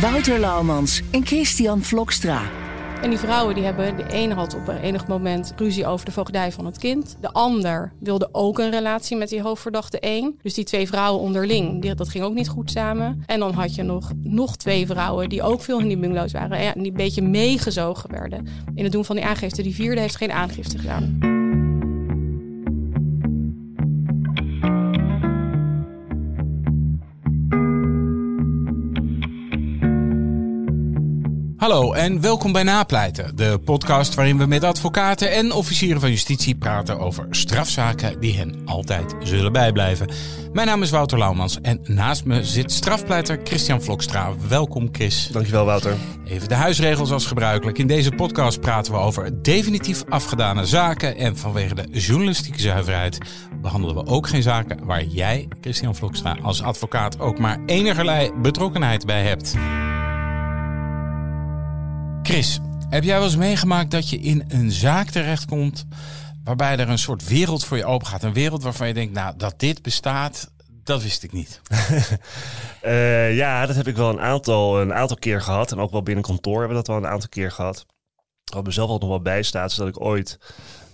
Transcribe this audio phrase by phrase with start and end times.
[0.00, 2.42] Wouter Laumans en Christian Vlokstra.
[3.02, 6.12] En die vrouwen die hebben, de ene had op een enig moment ruzie over de
[6.12, 7.16] voogdij van het kind.
[7.20, 10.38] De ander wilde ook een relatie met die hoofdverdachte één.
[10.42, 13.22] Dus die twee vrouwen onderling, die, dat ging ook niet goed samen.
[13.26, 16.58] En dan had je nog, nog twee vrouwen die ook veel hindermingloos waren.
[16.58, 19.62] En die een beetje meegezogen werden in het doen van die aangifte.
[19.62, 21.35] Die vierde heeft geen aangifte gedaan.
[31.66, 36.54] Hallo en welkom bij Napleiten, de podcast waarin we met advocaten en officieren van justitie
[36.54, 40.08] praten over strafzaken die hen altijd zullen bijblijven.
[40.52, 44.32] Mijn naam is Wouter Laumans en naast me zit strafpleiter Christian Vlokstra.
[44.48, 45.28] Welkom Chris.
[45.32, 45.96] Dankjewel Wouter.
[46.24, 47.78] Even de huisregels als gebruikelijk.
[47.78, 53.18] In deze podcast praten we over definitief afgedane zaken en vanwege de journalistieke zuiverheid
[53.60, 59.06] behandelen we ook geen zaken waar jij, Christian Vlokstra, als advocaat ook maar enigerlei betrokkenheid
[59.06, 59.54] bij hebt.
[62.26, 65.86] Chris, heb jij wel eens meegemaakt dat je in een zaak terechtkomt
[66.44, 68.22] waarbij er een soort wereld voor je open gaat?
[68.22, 70.50] Een wereld waarvan je denkt, nou, dat dit bestaat,
[70.84, 71.60] dat wist ik niet.
[72.82, 75.72] uh, ja, dat heb ik wel een aantal, een aantal keer gehad.
[75.72, 77.86] En ook wel binnen kantoor hebben we dat wel een aantal keer gehad.
[78.52, 80.38] Wat mezelf ook nog wel bijstaat, is dat ik ooit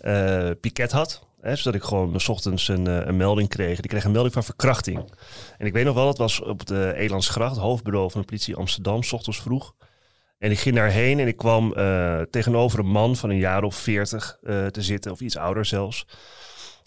[0.03, 1.27] uh, piket had.
[1.41, 3.78] Hè, zodat ik gewoon s ochtends een, uh, een melding kreeg.
[3.78, 5.12] Ik kreeg een melding van verkrachting.
[5.58, 9.03] En ik weet nog wel, dat was op de Elandsgracht, hoofdbureau van de politie Amsterdam,
[9.03, 9.75] s ochtends vroeg.
[10.43, 13.75] En ik ging daarheen en ik kwam uh, tegenover een man van een jaar of
[13.75, 16.06] veertig uh, te zitten, of iets ouder zelfs.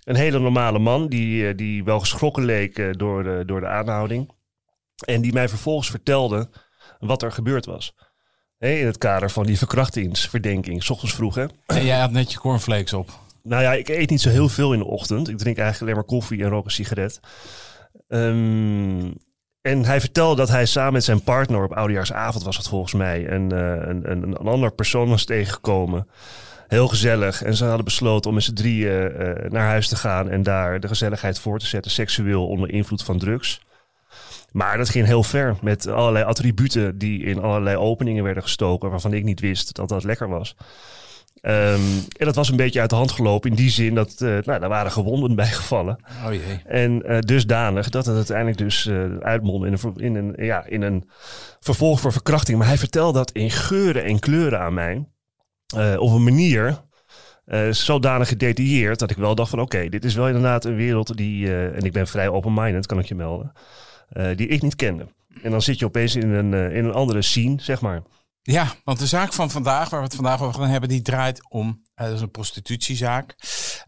[0.04, 4.32] Een hele normale man die, uh, die wel geschrokken leek door, de, door de aanhouding.
[5.06, 6.50] En die mij vervolgens vertelde
[7.00, 7.96] wat er gebeurd was.
[8.58, 11.46] Hey, in het kader van die verkrachtingsverdenking, s ochtends vroeg hè.
[11.66, 13.10] En jij had net je cornflakes op.
[13.44, 15.30] Nou ja, ik eet niet zo heel veel in de ochtend.
[15.30, 17.20] Ik drink eigenlijk alleen maar koffie en rook een sigaret.
[18.08, 19.16] Um,
[19.66, 23.32] en hij vertelde dat hij samen met zijn partner op oudejaarsavond was het volgens mij
[23.32, 26.08] een, uh, een, een, een ander persoon was tegengekomen.
[26.68, 27.44] Heel gezellig.
[27.44, 30.80] En ze hadden besloten om met z'n drieën uh, naar huis te gaan en daar
[30.80, 33.62] de gezelligheid voor te zetten, seksueel onder invloed van drugs.
[34.52, 39.14] Maar dat ging heel ver met allerlei attributen die in allerlei openingen werden gestoken, waarvan
[39.14, 40.56] ik niet wist dat dat lekker was.
[41.48, 44.30] Um, en dat was een beetje uit de hand gelopen in die zin dat uh,
[44.30, 45.98] nou, daar waren gewonden bij gevallen.
[46.26, 46.62] Oh jee.
[46.66, 50.82] En uh, dusdanig dat het uiteindelijk dus uh, uitmondde in een, in, een, ja, in
[50.82, 51.10] een
[51.60, 52.58] vervolg voor verkrachting.
[52.58, 55.06] Maar hij vertelde dat in geuren en kleuren aan mij.
[55.98, 56.84] op een manier
[57.70, 61.18] zodanig gedetailleerd dat ik wel dacht van oké, okay, dit is wel inderdaad een wereld
[61.18, 63.52] die, en ik ben vrij open-minded kan ik je melden,
[64.36, 65.08] die ik niet kende.
[65.42, 68.02] En dan zit je opeens in een, in een andere scene, zeg maar.
[68.48, 71.50] Ja, want de zaak van vandaag, waar we het vandaag over gaan hebben, die draait
[71.50, 71.68] om.
[71.68, 73.36] Uh, dat is een prostitutiezaak.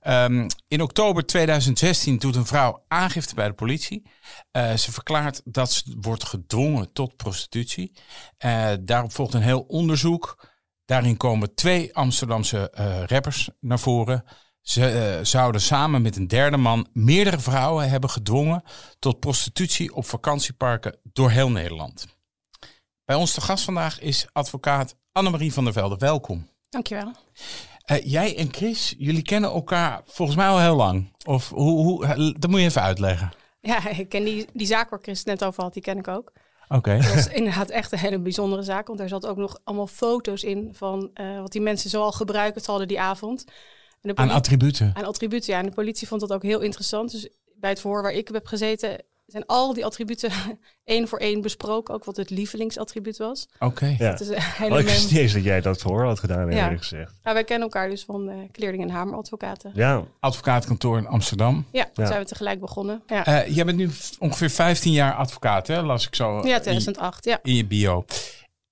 [0.07, 4.09] Um, in oktober 2016 doet een vrouw aangifte bij de politie.
[4.51, 7.97] Uh, ze verklaart dat ze wordt gedwongen tot prostitutie.
[8.45, 10.49] Uh, daarop volgt een heel onderzoek.
[10.85, 12.71] Daarin komen twee Amsterdamse
[13.07, 14.23] rappers naar voren.
[14.61, 18.63] Ze zouden samen met een derde man meerdere vrouwen hebben gedwongen
[18.99, 22.16] tot prostitutie op vakantieparken door heel Nederland.
[23.07, 25.97] Bij ons te gast vandaag is advocaat Annemarie van der Velde.
[25.97, 26.49] Welkom.
[26.69, 27.11] Dankjewel.
[27.91, 31.11] Uh, jij en Chris, jullie kennen elkaar volgens mij al heel lang.
[31.25, 33.31] Of hoe, hoe, dat moet je even uitleggen.
[33.59, 36.31] Ja, ik ken die, die zaak waar Chris net over had, die ken ik ook.
[36.63, 36.75] Oké.
[36.75, 37.01] Okay.
[37.01, 38.87] Dat was inderdaad echt een hele bijzondere zaak.
[38.87, 42.65] Want er zat ook nog allemaal foto's in van uh, wat die mensen zoal gebruikt
[42.65, 43.45] hadden die avond.
[44.01, 44.91] En aan attributen?
[44.93, 45.59] Aan attributen, ja.
[45.59, 47.11] En de politie vond dat ook heel interessant.
[47.11, 50.31] Dus bij het verhoor waar ik heb gezeten, zijn al die attributen
[50.83, 51.93] één voor één besproken.
[51.93, 53.47] Ook wat het lievelingsattribuut was.
[53.53, 53.65] Oké.
[53.65, 53.95] Okay.
[53.99, 54.11] Ja.
[54.11, 56.63] Dat is oh, ik wist niet eens dat jij dat voor had gedaan, ja.
[56.63, 57.13] eerlijk gezegd.
[57.23, 59.71] Ja, wij kennen elkaar dus van uh, Kleerding en Hamer advocaten.
[59.73, 60.03] Ja.
[60.19, 61.65] Advocaatkantoor in Amsterdam.
[61.71, 62.05] Ja, ja.
[62.05, 63.03] zijn we tegelijk begonnen.
[63.07, 63.27] Ja.
[63.27, 63.89] Uh, jij bent nu
[64.19, 65.81] ongeveer 15 jaar advocaat, hè?
[65.81, 66.47] Las ik zo.
[66.47, 67.39] Ja, 2008, in, ja.
[67.43, 68.05] In je bio.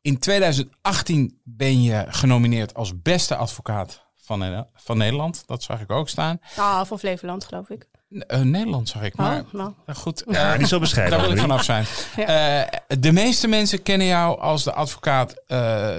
[0.01, 5.43] In 2018 ben je genomineerd als beste advocaat van, van Nederland.
[5.45, 6.39] Dat zag ik ook staan.
[6.55, 7.87] Ah, van Flevoland, geloof ik.
[8.15, 9.73] Uh, Nederland zag ik, maar oh, nou.
[9.93, 10.23] goed.
[10.27, 11.17] Uh, niet zo bescheiden.
[11.17, 11.85] Daar wil ik vanaf zijn.
[12.15, 12.63] ja.
[12.63, 15.43] uh, de meeste mensen kennen jou als de advocaat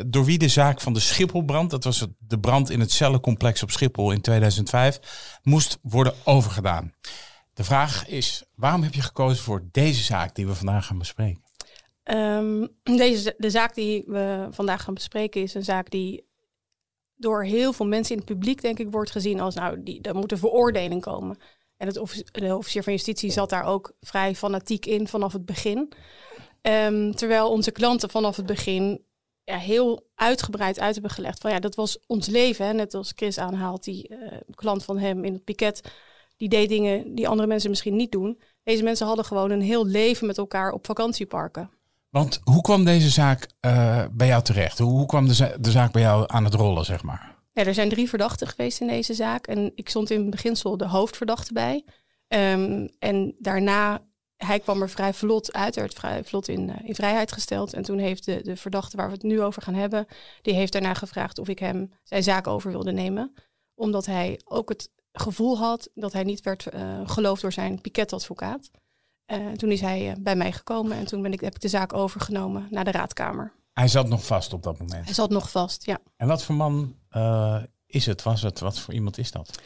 [0.07, 3.71] door wie de zaak van de Schipholbrand, dat was de brand in het cellencomplex op
[3.71, 4.99] Schiphol in 2005,
[5.43, 6.93] moest worden overgedaan.
[7.55, 11.43] De vraag is, waarom heb je gekozen voor deze zaak die we vandaag gaan bespreken?
[12.03, 16.25] Ehm, deze, de zaak die we vandaag gaan bespreken is een zaak die
[17.17, 20.15] door heel veel mensen in het publiek, denk ik, wordt gezien als, nou, die, er
[20.15, 21.39] moet een veroordeling komen.
[21.77, 21.95] En het
[22.33, 25.93] de officier van justitie zat daar ook vrij fanatiek in vanaf het begin.
[26.61, 29.05] Ehm, terwijl onze klanten vanaf het begin
[29.45, 32.67] ja, heel uitgebreid uit hebben gelegd van ja, dat was ons leven.
[32.67, 32.73] Hè?
[32.73, 35.93] Net als Chris aanhaalt, die eh, klant van hem in het piket,
[36.37, 38.41] die deed dingen die andere mensen misschien niet doen.
[38.63, 41.71] Deze mensen hadden gewoon een heel leven met elkaar op vakantieparken.
[42.11, 44.79] Want hoe kwam deze zaak eh, bij jou terecht?
[44.79, 47.36] Hoe, kwam de, de zaak bij jou aan het rollen, zeg maar?
[47.57, 49.47] Ja, er zijn drie verdachten geweest in deze zaak.
[49.47, 51.85] En ik stond in beginsel de hoofdverdachte bij.
[52.29, 54.07] Ehm, en daarna,
[54.37, 55.75] hij kwam er vrij vlot uit.
[55.75, 57.73] Werd vrij vlot in, eh, in vrijheid gesteld.
[57.73, 60.07] En toen heeft de, de verdachte waar we het nu over gaan hebben...
[60.43, 63.35] die heeft daarna gevraagd of ik hem zijn zaak over wilde nemen.
[63.75, 68.71] Omdat hij ook het gevoel had dat hij niet werd eh, geloofd door zijn piketadvocaat.
[69.25, 71.93] Eh, toen is hij bij mij gekomen en toen ben ik, heb ik de zaak
[71.93, 73.53] overgenomen naar de raadkamer.
[73.79, 75.05] Hij zat nog vast op dat moment.
[75.05, 75.99] Hij zat nog vast, ja.
[76.17, 78.23] En wat voor man eh, is het?
[78.23, 78.61] Was het?
[78.61, 79.61] Wat voor iemand is dat?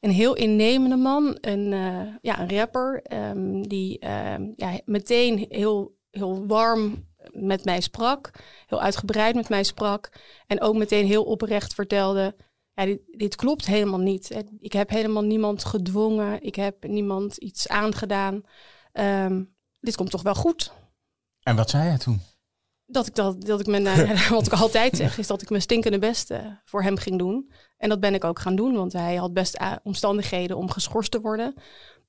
[0.00, 5.98] Een heel innemende man, een, eh, ja, een rapper, ehm, die ehm, ja, meteen heel,
[6.10, 8.30] heel warm met mij sprak,
[8.66, 10.12] heel uitgebreid met mij sprak
[10.46, 12.36] en ook meteen heel oprecht vertelde,
[12.72, 14.44] ja, dit, dit klopt helemaal niet.
[14.58, 18.42] Ik heb helemaal niemand gedwongen, ik heb niemand iets aangedaan.
[18.92, 19.42] Ehm,
[19.80, 20.72] dit komt toch wel goed.
[21.42, 22.20] En wat zei hij toen?
[22.86, 25.62] Dat ik, dat, dat ik mijn, eh, wat ik altijd zeg, is dat ik mijn
[25.62, 27.50] stinkende best eh, voor hem ging doen.
[27.78, 31.10] En dat ben ik ook gaan doen, want hij had best eh, omstandigheden om geschorst
[31.10, 31.54] te worden.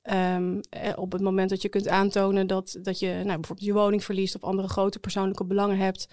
[0.01, 3.73] Ehm, eh, op het moment dat je kunt aantonen dat, dat je nou, bijvoorbeeld je
[3.73, 6.07] woning verliest of andere grote persoonlijke belangen hebt,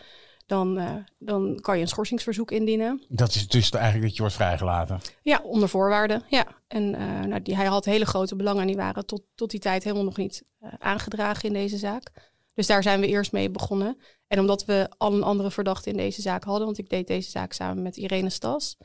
[0.47, 0.81] dan,
[1.19, 3.03] dan kan je een schorsingsverzoek indienen.
[3.09, 5.01] Dat is dus eigenlijk dat je wordt vrijgelaten.
[5.23, 6.23] Ja, onder voorwaarden.
[6.29, 6.47] Ja.
[6.69, 6.91] En
[7.29, 10.05] nou, die, hij had hele grote belangen en die waren tot, tot die tijd helemaal
[10.05, 10.45] nog niet
[10.79, 12.34] aangedragen in deze zaak.
[12.55, 13.97] Dus daar zijn we eerst mee begonnen.
[14.27, 17.31] En omdat we al een andere verdachte in deze zaak hadden, want ik deed deze
[17.31, 18.77] zaak samen met Irene Stas,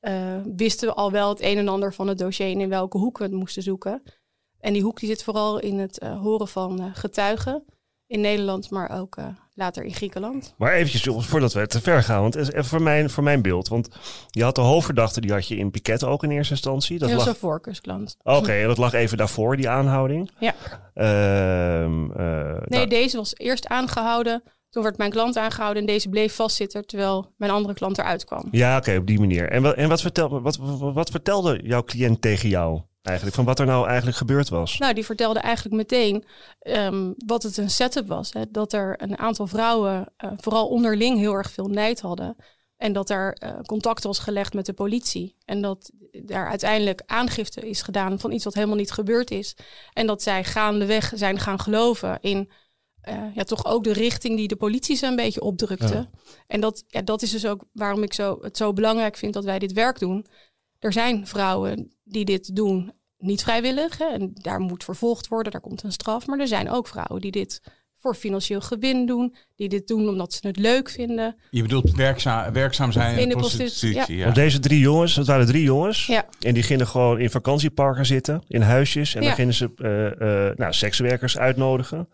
[0.00, 2.98] eh, wisten we al wel het een en ander van het dossier en in welke
[2.98, 4.02] hoek we het moesten zoeken.
[4.60, 7.64] En die hoek die zit vooral in het eh, horen van eh, getuigen
[8.08, 9.24] in Nederland, maar ook eh,
[9.54, 10.54] later in Griekenland.
[10.56, 12.20] Maar eventjes, voordat we te ver gaan.
[12.20, 13.68] Want is even voor mijn, voor mijn beeld.
[13.68, 13.88] Want
[14.30, 16.98] je had de hoofdverdachte, die had je in Piket ook in eerste instantie.
[16.98, 17.24] Dat lag...
[17.24, 18.16] zo'n voorkeursklant.
[18.22, 20.30] Oké, en dat lag even daarvoor, die aanhouding.
[20.38, 20.54] Ja.
[20.94, 24.42] Ehm, eh, Nee, nou, deze was eerst aangehouden.
[24.70, 28.48] Toen werd mijn klant aangehouden en deze bleef vastzitten terwijl mijn andere klant eruit kwam.
[28.50, 29.50] ja, oké, op die manier.
[29.50, 33.36] En, wat, en wat, vertel, wat, wat, wat vertelde jouw cliënt tegen jou eigenlijk?
[33.36, 34.78] Van wat er nou eigenlijk gebeurd was?
[34.78, 36.24] Nou, die vertelde eigenlijk meteen
[36.58, 38.32] ehm, wat het een setup was.
[38.32, 38.42] Hè?
[38.50, 42.36] Dat er een aantal vrouwen eh, vooral onderling heel erg veel nijd hadden.
[42.76, 45.36] En dat er eh, contact was gelegd met de politie.
[45.44, 45.90] En dat
[46.22, 49.56] daar uiteindelijk aangifte is gedaan van iets wat helemaal niet gebeurd is.
[49.92, 52.50] En dat zij gaandeweg zijn gaan geloven in
[53.00, 55.94] eh, ja, toch ook de richting die de politie ze een beetje opdrukte.
[55.94, 56.10] Ja.
[56.46, 59.44] En dat, ja, dat is dus ook waarom ik zo, het zo belangrijk vind dat
[59.44, 60.26] wij dit werk doen.
[60.78, 63.98] Er zijn vrouwen die dit doen niet vrijwillig.
[63.98, 66.26] Hè, en daar moet vervolgd worden, daar komt een straf.
[66.26, 67.60] Maar er zijn ook vrouwen die dit
[68.00, 69.34] voor financieel gewin doen.
[69.56, 71.36] Die dit doen omdat ze het leuk vinden.
[71.50, 73.78] Je bedoelt werkzaam, werkzaam zijn in, In de de prostitutie.
[73.80, 74.24] prostitutie, ja.
[74.24, 76.06] Want deze drie jongens, het waren drie jongens.
[76.06, 76.26] Ja.
[76.40, 79.14] En die gingen gewoon in vakantieparken zitten, in huisjes.
[79.14, 79.26] En Ja.
[79.26, 82.08] dan gingen ze eh, eh, nou, sekswerkers uitnodigen.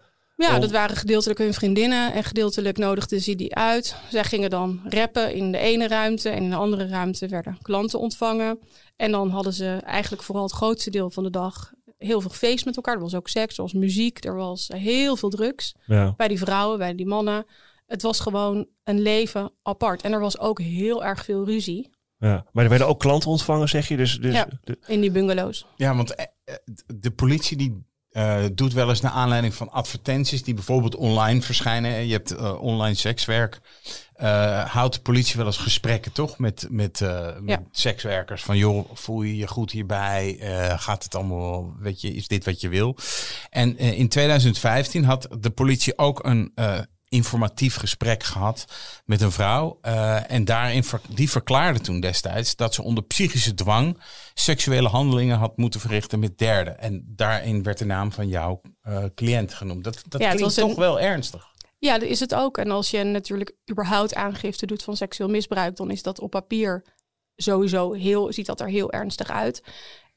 [0.53, 3.97] Ja, dat waren gedeeltelijk hun vriendinnen en gedeeltelijk nodigden ze die uit.
[4.11, 7.99] Zij gingen dan rappen in de ene ruimte en in de andere ruimte werden klanten
[7.99, 8.59] ontvangen.
[8.97, 12.65] En dan hadden ze eigenlijk vooral het grootste deel van de dag heel veel feest
[12.65, 12.95] met elkaar.
[12.95, 15.75] Er was ook seks, er was muziek, er was heel veel drugs.
[15.87, 16.15] Ja.
[16.17, 17.47] Bij die vrouwen, bij die mannen.
[17.87, 20.03] Het was gewoon een leven apart.
[20.03, 22.47] En er was ook heel erg veel ruzie Ja.
[22.53, 23.97] Maar er werden ook klanten ontvangen, zeg je.
[23.97, 24.49] Dus, dus Ja.
[24.65, 25.67] de- in die bungalows.
[25.77, 26.55] Ja, want eh, eh,
[26.87, 27.85] de politie die
[28.15, 32.07] eh, doet wel eens naar aanleiding van advertenties die bijvoorbeeld online verschijnen.
[32.07, 33.61] Je hebt eh, online sekswerk.
[34.15, 36.39] Eh, houdt de politie wel eens gesprekken, toch?
[36.39, 37.01] Met, met,
[37.41, 38.43] met sekswerkers.
[38.43, 40.37] Van joh, voel je je goed hierbij?
[40.77, 42.97] Gaat het allemaal, weet je, is dit wat je wil?
[43.51, 46.53] En in 2015 had de politie ook een
[47.15, 48.65] informatief gesprek gehad
[49.05, 49.79] met een vrouw.
[49.81, 53.99] Eh, en daarin, ver- die verklaarde toen destijds dat ze onder psychische dwang
[54.35, 56.79] seksuele handelingen had moeten verrichten met derden.
[56.79, 59.85] En daarin werd de naam van jouw eh, cliënt genoemd.
[59.85, 61.47] Dat, dat Ja, klinkt toch een- wel ernstig.
[61.79, 62.59] Ja, dat is het ook.
[62.59, 66.85] En als je natuurlijk überhaupt aangifte doet van seksueel misbruik, dan is dat op papier
[67.37, 69.63] sowieso heel, ziet dat er heel ernstig uit.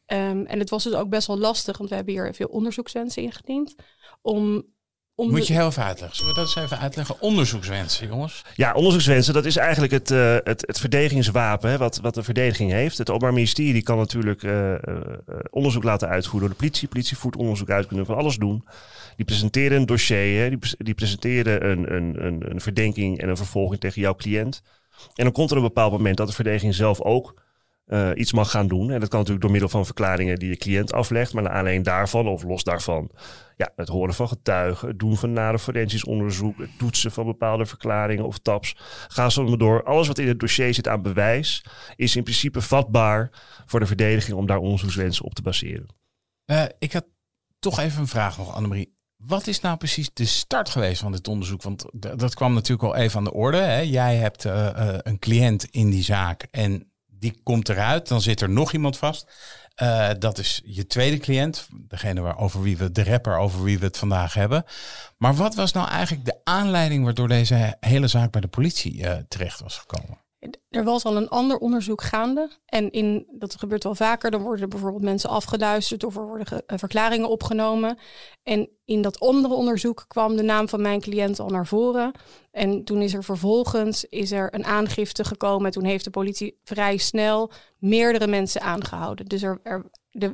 [0.06, 3.22] Ehm, en het was dus ook best wel lastig, want we hebben hier veel onderzoekswensen
[3.24, 3.76] ingediend,
[4.22, 4.64] om
[5.20, 6.18] om Moet de- je heel even uitleggen.
[6.18, 7.22] Zullen we dat eens even uitleggen?
[7.22, 8.42] Onderzoekswensen, jongens.
[8.56, 12.72] Ja, onderzoekswensen, dat is eigenlijk het, eh, het, het verdedigingswapen hè, wat, wat de verdediging
[12.72, 12.98] heeft.
[12.98, 14.80] Het Openbaar Ministerie kan natuurlijk eh, eh,
[15.50, 16.82] onderzoek laten uitvoeren door de politie.
[16.82, 18.64] De politie voert onderzoek uit, kunnen van alles doen.
[19.16, 23.38] Die presenteren een dossier, hè, die, die presenteren een, een, een, een verdenking en een
[23.38, 24.62] vervolging tegen jouw cliënt.
[25.16, 27.34] En dan komt er een bepaald moment dat de verdediging zelf ook
[27.88, 28.92] eh, iets mag gaan doen.
[28.92, 31.34] En dat kan natuurlijk door middel van verklaringen die je cliënt aflegt.
[31.34, 33.10] Maar aanleiding daarvan of los daarvan,
[33.56, 37.66] ja, het horen van getuigen, het doen van nader forensisch onderzoek, het toetsen van bepaalde
[37.66, 38.76] verklaringen of taps.
[39.08, 39.84] Ga zo maar door.
[39.84, 41.66] Alles wat in het dossier zit aan bewijs
[41.96, 43.30] is in principe vatbaar
[43.66, 45.88] voor de verdediging om daar onderzoekswensen op te baseren.
[46.46, 47.06] Eh, ik had
[47.60, 48.96] toch even een vraag nog, Annemarie.
[49.18, 51.62] Wat is nou precies de start geweest van dit onderzoek?
[51.62, 53.58] Want dat kwam natuurlijk al even aan de orde.
[53.58, 53.80] Hè?
[53.80, 58.08] Jij hebt eh, een cliënt in die zaak en die komt eruit.
[58.08, 59.26] Dan zit er nog iemand vast.
[59.76, 63.80] Eh, dat is je tweede cliënt, degene waar, over wie we, de rapper over wie
[63.80, 64.64] we het vandaag hebben.
[65.18, 69.18] Maar wat was nou eigenlijk de aanleiding waardoor deze hele zaak bij de politie eh,
[69.28, 70.26] terecht was gekomen?
[70.70, 72.50] Er was al een ander onderzoek gaande.
[72.66, 74.32] En in, dat gebeurt wel vaker.
[74.32, 77.98] Dan worden bijvoorbeeld mensen afgeluisterd of er worden eh, verklaringen opgenomen.
[78.44, 82.12] En in dat andere onderzoek kwam de naam van mijn cliënt al naar voren.
[82.52, 85.72] En toen is er vervolgens is er een aangifte gekomen.
[85.72, 89.26] Toen heeft de politie vrij snel meerdere mensen aangehouden.
[89.26, 89.86] Dus er, er,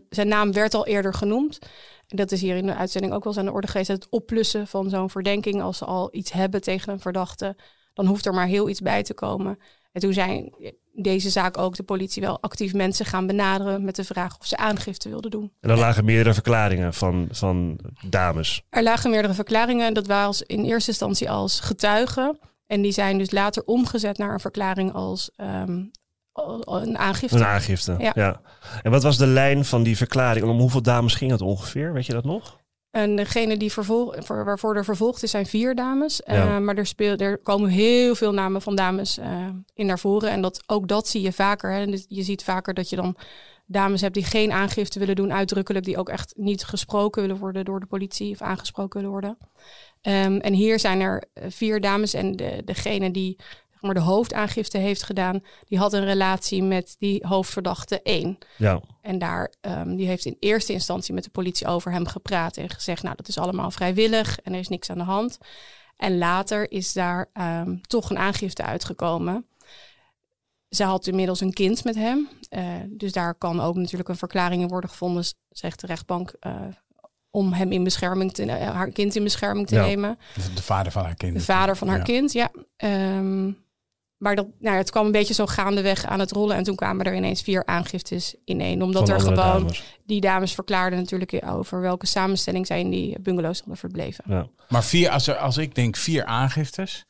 [0.10, 1.60] zijn naam werd al eerder genoemd.
[2.08, 3.88] En dat is hier in de uitzending ook wel eens aan de orde geweest.
[3.88, 5.62] Het oplussen van zo'n verdenking.
[5.62, 7.56] Als ze al iets hebben tegen een verdachte,
[7.94, 9.60] dan hoeft er maar heel iets bij te komen.
[9.94, 10.54] En toen zijn
[10.96, 14.58] deze zaak ook de politie wel actief mensen gaan benaderen met de vraag of ze
[14.58, 15.52] aangifte wilden doen.
[15.62, 18.64] En dan lagen meerdere verklaringen van, van dames.
[18.70, 19.94] Er lagen meerdere verklaringen.
[19.94, 22.40] Dat waren als- in eerste instantie als getuigen.
[22.68, 25.82] En die zijn dus later omgezet naar een verklaring als ehm,
[26.66, 27.38] een aangifte.
[27.38, 27.96] Een aangifte.
[28.00, 28.12] Ja.
[28.16, 28.42] Ja.
[28.84, 30.46] En wat was de lijn van die verklaring?
[30.46, 31.94] Om hoeveel dames ging het ongeveer?
[31.94, 32.62] Weet je dat nog?
[32.94, 36.22] En degene die vervolg, voor, waarvoor er vervolgd is, zijn vier dames.
[36.26, 36.34] Ja.
[36.34, 40.30] Eh, maar er, speel, er komen heel veel namen van dames eh, in naar voren.
[40.30, 41.72] En dat, ook dat zie je vaker.
[41.72, 41.86] Hè.
[41.86, 43.16] Dus je ziet vaker dat je dan
[43.66, 47.66] dames hebt die geen aangifte willen doen, uitdrukkelijk, die ook echt niet gesproken willen worden
[47.66, 49.38] door de politie of aangesproken willen worden.
[50.02, 53.40] Ehm, en hier zijn er eh, vier dames en de, degene die
[53.84, 58.38] maar, de hoofdaangifte heeft gedaan, die had een relatie met die hoofdverdachte 1.
[58.58, 58.82] Ja.
[59.02, 62.70] En daar, ehm, die heeft in eerste instantie met de politie over hem gepraat en
[62.70, 65.38] gezegd, nou dat is allemaal vrijwillig en er is niks aan de hand.
[65.98, 69.46] En later is daar ehm, toch een aangifte uitgekomen.
[70.70, 72.30] Ze had inmiddels een kind met hem.
[72.50, 76.62] eh, dus daar kan ook natuurlijk een verklaring in worden gevonden, zegt de rechtbank, eh,
[77.32, 79.86] om hem in bescherming te, eh, haar kind in bescherming te Ja.
[79.86, 80.18] nemen.
[80.56, 81.34] De vader van haar kind.
[81.34, 82.04] De vader van haar Ja.
[82.04, 82.52] kind, ja.
[82.78, 83.52] Ehm,
[84.24, 86.56] maar dat, nou, ja, het kwam een beetje zo gaandeweg aan het rollen.
[86.56, 88.82] En toen kwamen er ineens vier aangiftes in één.
[88.82, 89.84] Omdat van er gewoon dames.
[90.06, 94.24] die dames verklaarden natuurlijk over welke samenstelling zij in die bungalows hadden verbleven.
[94.28, 94.48] Ja.
[94.70, 97.06] Maar vier, als, er, als ik denk vier aangiftes,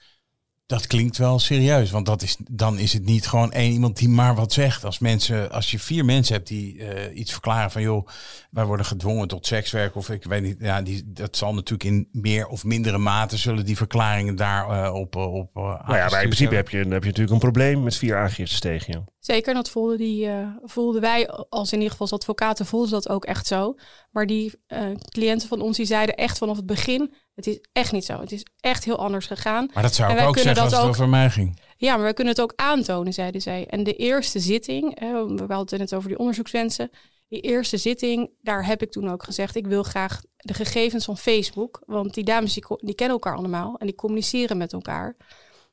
[0.65, 1.91] dat klinkt wel serieus.
[1.91, 4.86] Want dat is, dan is het niet gewoon één iemand die maar wat zegt.
[4.86, 7.82] Als, mensen, als je vier mensen hebt die eh, iets verklaren van...
[7.82, 8.08] joh,
[8.51, 10.55] wij worden gedwongen tot sekswerk of ik weet niet...
[10.60, 13.38] Ja, die, dat zal natuurlijk in meer of mindere mate...
[13.38, 16.77] zullen die verklaringen daarop op, eh, op eh, Nou ja, maar in principe heb je,
[16.77, 19.12] heb je natuurlijk een probleem met vier aangiftes tegen je.
[19.25, 23.10] Zeker, dat voelden, die, eh, voelden wij als in ieder geval als advocaten voelden dat
[23.10, 23.75] ook echt zo.
[24.12, 27.91] Maar die eh, cliënten van ons die zeiden echt vanaf het begin, het is echt
[27.91, 28.19] niet zo.
[28.19, 29.69] Het is echt heel anders gegaan.
[29.73, 31.59] Maar dat zou En wij ook kunnen zeggen als dat het ook- over mij ging.
[31.77, 33.67] Ja, maar wij kunnen het ook aantonen, zeiden zij.
[33.67, 34.99] En de eerste zitting,
[35.47, 36.89] we hadden het over die onderzoekswensen.
[37.27, 41.17] Die eerste zitting, daar heb ik toen ook gezegd, ik wil graag de gegevens van
[41.17, 41.81] Facebook.
[41.85, 45.15] Want die dames die, die kennen elkaar allemaal en die communiceren met elkaar.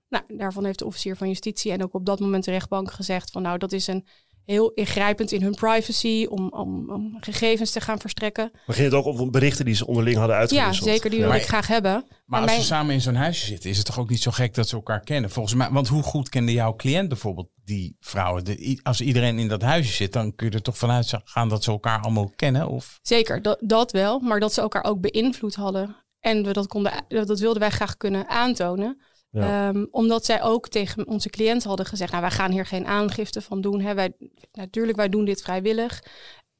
[0.09, 3.31] Nou, daarvan heeft de officier van justitie en ook op dat moment de rechtbank gezegd
[3.31, 4.07] van nou, dat is een
[4.45, 8.51] heel ingrijpend in hun privacy om, om, om gegevens te gaan verstrekken.
[8.67, 10.89] Maar ging het ook om berichten die ze onderling hadden Ja, uitgewisseld?
[10.89, 11.93] zeker, die wil ik graag hebben.
[11.93, 14.23] Maar Maar als mijn- ze samen in zo'n huisje zitten, is het toch ook niet
[14.23, 15.31] zo gek dat ze elkaar kennen?
[15.31, 18.45] Volgens mij, want hoe goed kende jouw cliënt bijvoorbeeld die vrouwen?
[18.45, 21.65] De, als iedereen in dat huisje zit, dan kun je er toch vanuit gaan dat
[21.65, 22.69] ze elkaar allemaal kennen?
[22.69, 22.99] Of?
[23.03, 24.19] Zeker, dat, dat wel.
[24.21, 25.97] Maar dat ze elkaar ook beïnvloed hadden.
[26.21, 29.01] En we dat, konden, dat wilden wij graag kunnen aantonen.
[29.31, 29.69] Ja.
[29.69, 32.11] Ehm, omdat zij ook tegen onze cliënt hadden gezegd...
[32.11, 33.81] nou, wij gaan hier geen aangifte van doen.
[33.81, 33.95] Hè.
[33.95, 34.13] Wij,
[34.53, 36.03] natuurlijk, wij doen dit vrijwillig.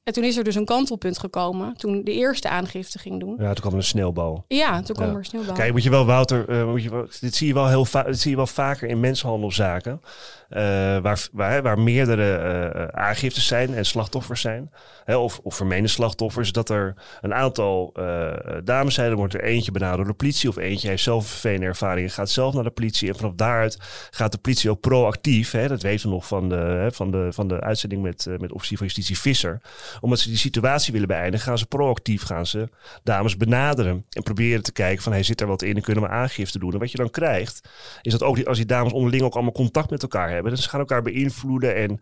[0.03, 1.75] En toen is er dus een kantelpunt gekomen...
[1.77, 3.37] toen de eerste aangifte ging doen.
[3.39, 4.45] Ja, toen kwam er een sneeuwbal.
[4.49, 5.17] Ja, toen kwam Ja.
[5.17, 5.55] er sneeuwbal.
[5.55, 8.21] Kijk, moet je wel, Wouter, eh, moet je wel, dit zie je wel heel dit
[8.21, 10.01] zie je wel vaker in mensenhandelzaken.
[10.51, 10.63] Eh,
[10.99, 14.71] waar, waar, waar meerdere eh, aangiftes zijn en slachtoffers zijn.
[15.05, 16.53] Hè, of, of vermeende slachtoffers.
[16.53, 18.33] Dat er een aantal eh,
[18.65, 19.11] dames zijn.
[19.11, 20.49] Er wordt er eentje benaderd door de politie.
[20.49, 22.11] Of eentje heeft zelf vervelende ervaringen.
[22.11, 23.09] Gaat zelf naar de politie.
[23.09, 23.79] En vanaf daaruit
[24.11, 25.51] gaat de politie ook proactief.
[25.51, 28.53] Hè, dat weten we nog van de, hè, van de, van de uitzending met, met
[28.53, 29.61] officier van justitie Visser.
[30.01, 31.47] Omdat ze die situatie willen beëindigen.
[31.47, 32.69] Gaan ze proactief gaan ze
[33.03, 34.05] dames benaderen.
[34.11, 36.73] En proberen te kijken van hey, zit er wat in en kunnen we aangifte doen.
[36.73, 37.69] En wat je dan krijgt.
[38.03, 40.40] Is dat ook als die dames onderling ook allemaal contact met elkaar hebben.
[40.43, 41.77] Dus ze gaan elkaar beïnvloeden.
[41.77, 42.01] En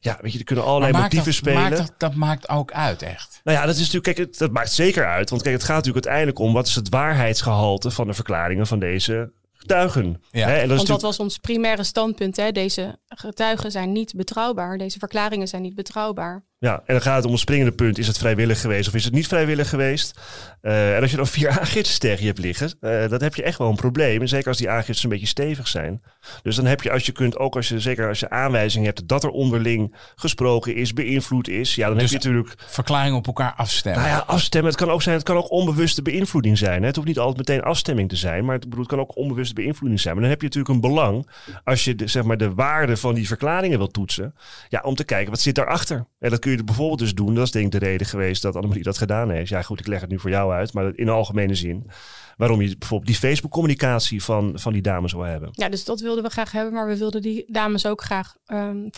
[0.00, 1.60] ja, weet je, er kunnen allerlei motieven dat, spelen.
[1.60, 3.40] maakt dat, dat maakt ook uit, echt.
[3.44, 5.30] Nou ja, dat is natuurlijk, kijk, het, dat maakt zeker uit.
[5.30, 8.78] Want kijk, het gaat natuurlijk uiteindelijk om wat is het waarheidsgehalte van de verklaringen van
[8.78, 10.22] deze getuigen.
[10.30, 10.46] Ja.
[10.46, 12.36] Hè, en dat Want dat was ons primaire standpunt.
[12.36, 12.52] Hè?
[12.52, 14.78] Deze getuigen zijn niet betrouwbaar.
[14.78, 16.44] Deze verklaringen zijn niet betrouwbaar.
[16.60, 17.98] Ja, en dan gaat het om het springende punt.
[17.98, 20.20] Is het vrijwillig geweest of is het niet vrijwillig geweest?
[20.60, 23.42] Eh, en als je dan vier aangiftes tegen je hebt liggen, eh, dan heb je
[23.42, 24.20] echt wel een probleem.
[24.20, 26.02] En zeker als die aangiftes een beetje stevig zijn.
[26.42, 29.08] Dus dan heb je, als je kunt, ook als je, zeker als je aanwijzing hebt
[29.08, 31.74] dat er onderling gesproken is, beïnvloed is.
[31.74, 34.02] Ja, dan Dus- heb je natuurlijk Verklaringen op elkaar afstemmen.
[34.02, 34.70] Nou ja, afstemmen.
[34.70, 36.80] Het kan ook zijn, het kan ook onbewuste beïnvloeding zijn.
[36.80, 36.86] Hè?
[36.86, 39.54] Het hoeft niet altijd meteen afstemming te zijn, maar het, bedoel, het kan ook onbewuste
[39.54, 40.14] beïnvloeding zijn.
[40.14, 41.28] Maar dan heb je natuurlijk een belang
[41.64, 44.34] als je de, zeg maar, de waarde van die verklaringen wil toetsen.
[44.68, 46.06] Ja, om te kijken wat zit daarachter.
[46.18, 47.34] En dat je bijvoorbeeld dus doen.
[47.34, 49.48] Dat is denk ik de reden geweest dat Annemarie dat gedaan heeft.
[49.48, 51.90] Ja, goed, ik leg het nu voor jou uit, maar in de algemene zin.
[52.36, 55.48] Waarom je bijvoorbeeld die Facebook-communicatie van, van die dames wil hebben.
[55.52, 56.72] Ja, dus dat wilden we graag hebben.
[56.72, 58.88] Maar we wilden die dames ook graag ehm,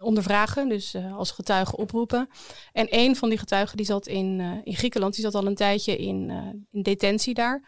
[0.00, 0.68] ondervragen.
[0.68, 2.28] Dus eh, als getuigen oproepen.
[2.72, 5.14] En een van die getuigen die zat in, eh, in Griekenland.
[5.14, 6.36] Die zat al een tijdje in, eh,
[6.70, 7.62] in detentie daar.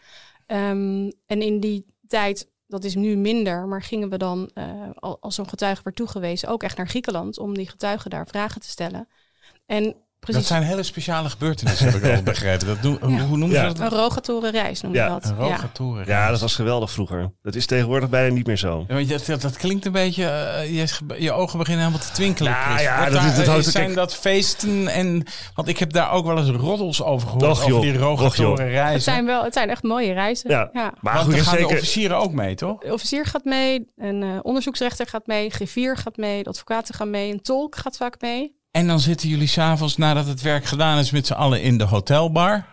[0.46, 3.66] Ehm, en in die tijd, dat is nu minder.
[3.66, 7.38] Maar gingen we dan, eh, al- als zo'n getuige werd toegewezen, ook echt naar Griekenland.
[7.38, 9.08] Om die getuigen daar vragen te stellen.
[9.66, 12.66] En precies Dat zijn hele speciale gebeurtenissen, heb ik al begrepen.
[12.66, 13.18] Dat doen, hoe, Ja.
[13.26, 13.68] hoe noemen Ja.
[13.68, 13.92] ze dat?
[13.92, 15.24] een rogatoren reis noemen Ja, dat.
[15.24, 16.30] Een Ja.
[16.30, 17.32] dat was geweldig vroeger.
[17.42, 18.84] Dat is tegenwoordig bijna niet meer zo.
[18.88, 20.86] Ja, want dat, dat, dat klinkt een beetje, eh, je,
[21.18, 22.52] je ogen beginnen helemaal te twinkelen.
[22.52, 22.82] Nou Chris.
[22.82, 25.24] ja, dat is- dat eh, zijn kijk- dat feesten en,
[25.54, 27.76] want ik heb daar ook wel eens roddels over gehoord, Och, joh.
[27.78, 29.02] over die Och, rogatoren Het reizen.
[29.02, 30.50] zijn wel, het zijn echt mooie reizen.
[30.50, 30.68] Ja.
[30.72, 30.92] ja.
[31.00, 32.80] Maar Want goed, dan gaan de zeker, officieren ook mee, toch?
[32.80, 37.10] De officier gaat mee, een eh, onderzoeksrechter gaat mee, griffier gaat mee, de advocaten gaan
[37.10, 38.60] mee, een tolk gaat vaak mee.
[38.72, 41.84] En dan zitten jullie s'avonds, nadat het werk gedaan is, met z'n allen in de
[41.84, 42.66] hotelbar.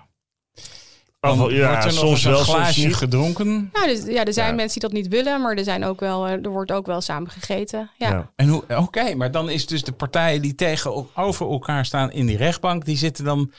[1.20, 3.70] Dan ja, wordt er nog soms eens een wel, glaasje gedronken.
[3.74, 4.56] Nou, dus, ja, er zijn Ja.
[4.56, 7.32] mensen die dat niet willen, maar er, zijn ook wel, er wordt ook wel samen
[7.32, 7.89] gegeten.
[7.98, 8.10] Ja.
[8.10, 8.32] Ja.
[8.36, 12.38] En hoe, oké, maar dan is dus de partijen die tegenover elkaar staan in die
[12.38, 13.51] rechtbank, die zitten dan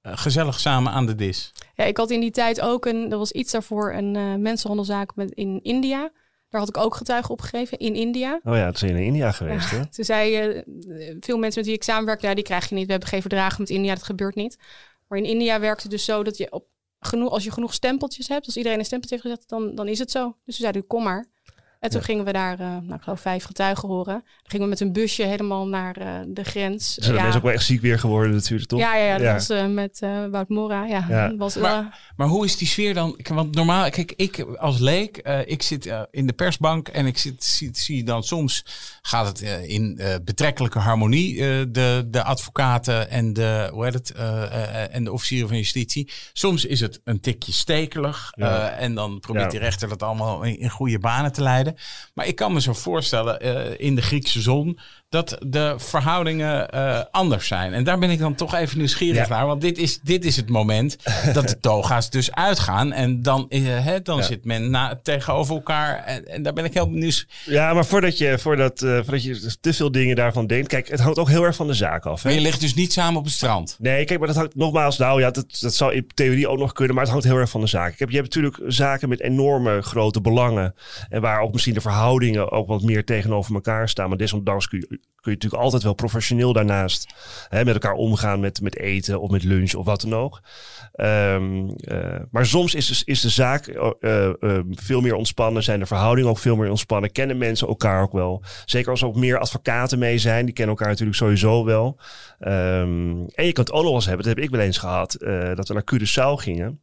[0.00, 1.52] eh, gezellig samen aan de dis.
[1.74, 5.16] Ja, ik had in die tijd ook een, er was iets daarvoor, een eh, mensenhandelzaak
[5.16, 6.10] met, in India.
[6.54, 8.40] Daar had ik ook getuigen opgegeven in India.
[8.44, 9.80] Oh ja, dat zijn in India geweest, hè?
[9.90, 10.62] Ze zei, eh,
[11.20, 12.84] veel mensen met wie ik samenwerk, ja, die krijg je niet.
[12.84, 14.58] We hebben geen verdragen met India, dat gebeurt niet.
[15.08, 16.66] Maar in India werkt het dus zo dat je op
[17.00, 19.98] genoeg, als je genoeg stempeltjes hebt, als iedereen een stempeltje heeft gezet, dan, dan is
[19.98, 20.36] het zo.
[20.44, 21.26] Dus we zeiden, kom maar.
[21.84, 24.12] En toen gingen we daar, eh, nou, ik geloof vijf getuigen horen.
[24.14, 26.94] Dan gingen we met een busje helemaal naar eh, de grens.
[26.94, 28.78] Zijn de mensen ook wel echt ziek weer geworden natuurlijk, toch?
[28.80, 29.32] ja, ja, ja, dat Ja.
[29.32, 30.84] was eh, met eh, Wout Mora.
[30.86, 31.36] Ja, Ja.
[31.36, 33.18] was, Maar- eh, Maar hoe is die sfeer dan?
[33.32, 37.18] Want normaal, kijk, ik als leek, eh, ik zit eh, in de persbank en ik
[37.18, 38.64] zit, zie, zie dan soms
[39.02, 44.10] gaat het in eh, betrekkelijke harmonie, eh, de, de advocaten en de, hoe heet het,
[44.10, 46.10] eh, eh, en de officieren van justitie.
[46.32, 48.70] Soms is het een tikje stekelig Ja.
[48.70, 49.50] eh, en dan probeert Ja.
[49.50, 51.73] die rechter dat allemaal in, in goede banen te leiden.
[52.14, 54.78] Maar ik kan me zo voorstellen eh, in de Griekse zon
[55.14, 57.72] dat de verhoudingen eh, anders zijn.
[57.72, 59.34] En daar ben ik dan toch even nieuwsgierig Ja.
[59.36, 59.46] naar.
[59.46, 60.96] Want dit is, dit is het moment
[61.32, 62.92] dat de toga's dus uitgaan.
[62.92, 64.22] En dan, eh, hè, dan Ja.
[64.22, 65.96] zit men na, tegenover elkaar.
[66.04, 67.26] En, en daar ben ik heel benieuwd.
[67.44, 70.68] Ja, maar voordat je, voordat, eh, voordat je te veel dingen daarvan denkt.
[70.68, 72.22] Kijk, het hangt ook heel erg van de zaak af.
[72.22, 72.28] Hè?
[72.28, 73.76] Maar je ligt dus niet samen op het strand.
[73.78, 74.98] Nee, kijk, maar dat hangt nogmaals.
[74.98, 77.50] Nou ja, dat, dat zou in theorie ook nog kunnen, maar het hangt heel erg
[77.50, 77.92] van de zaak.
[77.92, 80.74] Ik heb, je hebt natuurlijk zaken met enorme grote belangen.
[81.08, 84.08] En waar ook misschien de verhoudingen ook wat meer tegenover elkaar staan.
[84.08, 87.14] Maar desondanks kun je, kun je natuurlijk altijd wel professioneel daarnaast
[87.48, 90.40] hè, met elkaar omgaan met, met eten of met lunch of wat dan ook.
[90.92, 95.86] Ehm, eh, maar soms is, is de zaak eh, eh, veel meer ontspannen, zijn de
[95.86, 98.42] verhoudingen ook veel meer ontspannen, kennen mensen elkaar ook wel.
[98.64, 101.98] Zeker als er ook meer advocaten mee zijn, die kennen elkaar natuurlijk sowieso wel.
[102.38, 105.14] Ehm, en je kan het ook nog eens hebben, dat heb ik wel eens gehad,
[105.14, 106.80] eh, dat we naar Curaçao gingen.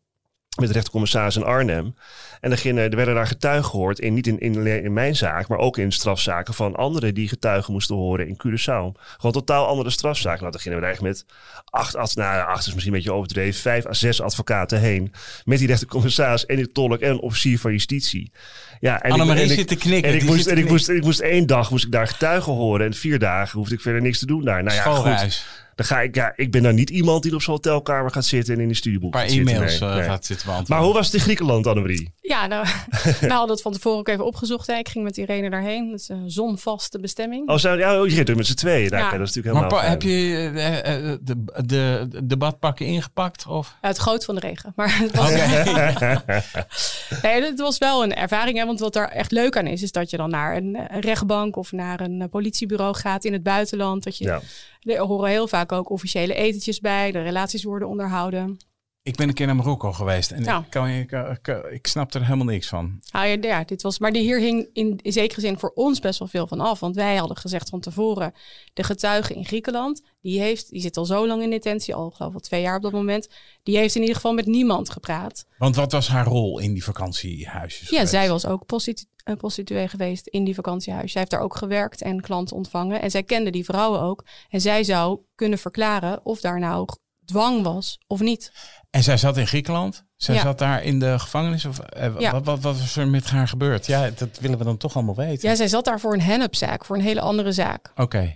[0.59, 1.95] Met de rechtercommissaris in Arnhem.
[2.41, 3.99] En gingen, er werden daar getuigen gehoord.
[3.99, 7.95] En niet in, in, mijn zaak, maar ook in strafzaken van anderen die getuigen moesten
[7.95, 9.01] horen in Curaçao.
[9.15, 10.39] Gewoon totaal andere strafzaken.
[10.39, 11.35] Nou, dan gingen we er eigenlijk met
[11.69, 15.13] acht, acht, nou, acht is misschien een beetje overdreven, vijf à zes advocaten heen.
[15.45, 18.31] Met die rechtercommissaris en die tolk en een officier van justitie.
[18.79, 20.11] Ja, en Annemarie en zit te knikken.
[20.11, 22.85] En ik moest, en ik moest, ik moest één dag moest ik daar getuigen horen.
[22.85, 24.63] En vier dagen hoefde ik verder niks te doen daar.
[24.63, 25.43] Nou ja, goed.
[25.75, 28.53] Dan ga ik, ja, ik ben dan niet iemand die op zo'n hotelkamer gaat zitten
[28.53, 29.55] en in de studieboek gaat zitten.
[29.55, 30.05] e-mails Nee, eh, nee.
[30.05, 30.75] gaat zitten beantwoorden.
[30.75, 32.13] Maar hoe was het in Griekenland, Annemarie?
[32.23, 32.65] Ja, nou,
[33.19, 34.67] we hadden het van tevoren ook even opgezocht.
[34.67, 34.75] Hè.
[34.75, 35.89] Ik ging met Irene daarheen.
[35.89, 37.49] Dat is een zonvaste bestemming.
[37.49, 38.89] Oh, zo, ja, oh, je er met z'n tweeën.
[38.89, 39.17] Nou, Ja.
[39.17, 40.77] dat is natuurlijk Maar helemaal pa- heb je eh,
[41.11, 43.47] eh, de, de, de, de badpakken ingepakt?
[43.47, 43.75] Of?
[43.81, 44.73] Ja, het groot van de regen.
[44.75, 45.29] Maar het was,
[47.23, 48.57] nee, het was wel een ervaring.
[48.57, 50.99] Hè, want wat er echt leuk aan is, is dat je dan naar een, eh,
[50.99, 54.03] rechtbank of naar een eh, politiebureau gaat in het buitenland.
[54.03, 54.41] Dat je, Ja.
[54.81, 57.11] Er horen heel vaak ook officiële etentjes bij.
[57.11, 58.57] De relaties worden onderhouden.
[59.03, 60.59] Ik ben een keer naar Marokko geweest en Ja.
[60.59, 62.99] ik, kan, ik, ik, ik snap er helemaal niks van.
[63.11, 66.19] Nou ja, ja, dit was, maar hier hing in, in zekere zin voor ons best
[66.19, 66.79] wel veel van af.
[66.79, 68.33] Want wij hadden gezegd van tevoren,
[68.73, 72.33] de getuige in Griekenland, die, heeft, die zit al zo lang in detentie, al geloof
[72.33, 73.29] ik twee jaar op dat moment.
[73.63, 75.45] Die heeft in ieder geval met niemand gepraat.
[75.57, 77.89] Want wat was haar rol in die vakantiehuisjes?
[77.89, 78.11] Ja, geweest?
[78.11, 81.11] zij was ook prostitu een prostituee geweest in die vakantiehuis.
[81.11, 83.01] Zij heeft daar ook gewerkt en klanten ontvangen.
[83.01, 84.25] En zij kende die vrouwen ook.
[84.49, 86.87] En zij zou kunnen verklaren of daar nou
[87.25, 88.51] dwang was of niet.
[88.91, 90.03] En zij zat in Griekenland?
[90.15, 90.41] Zij Ja.
[90.41, 91.65] zat daar in de gevangenis?
[91.65, 92.31] Of, eh, Ja.
[92.31, 93.85] wat, wat, wat was er met haar gebeurd?
[93.85, 95.49] Ja, dat willen we dan toch allemaal weten.
[95.49, 97.91] Ja, zij zat daar voor een hennepzaak, voor een hele andere zaak.
[97.95, 98.35] Oké.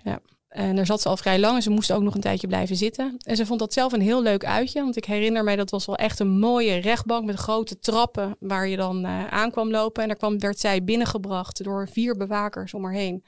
[0.49, 2.75] En daar zat ze al vrij lang en ze moest ook nog een tijdje blijven
[2.75, 3.15] zitten.
[3.25, 4.81] En ze vond dat zelf een heel leuk uitje.
[4.81, 8.67] Want ik herinner mij, dat was wel echt een mooie rechtbank met grote trappen waar
[8.67, 10.01] je dan eh, aan kwam lopen.
[10.01, 13.23] En daar kwam, werd zij binnengebracht door vier bewakers om haar heen.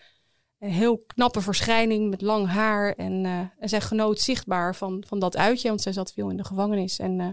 [0.59, 2.93] Een heel knappe verschijning met lang haar.
[2.93, 6.37] En, eh, en zij genoot zichtbaar van, van dat uitje, want zij zat veel in
[6.37, 6.99] de gevangenis.
[6.99, 7.27] En eh,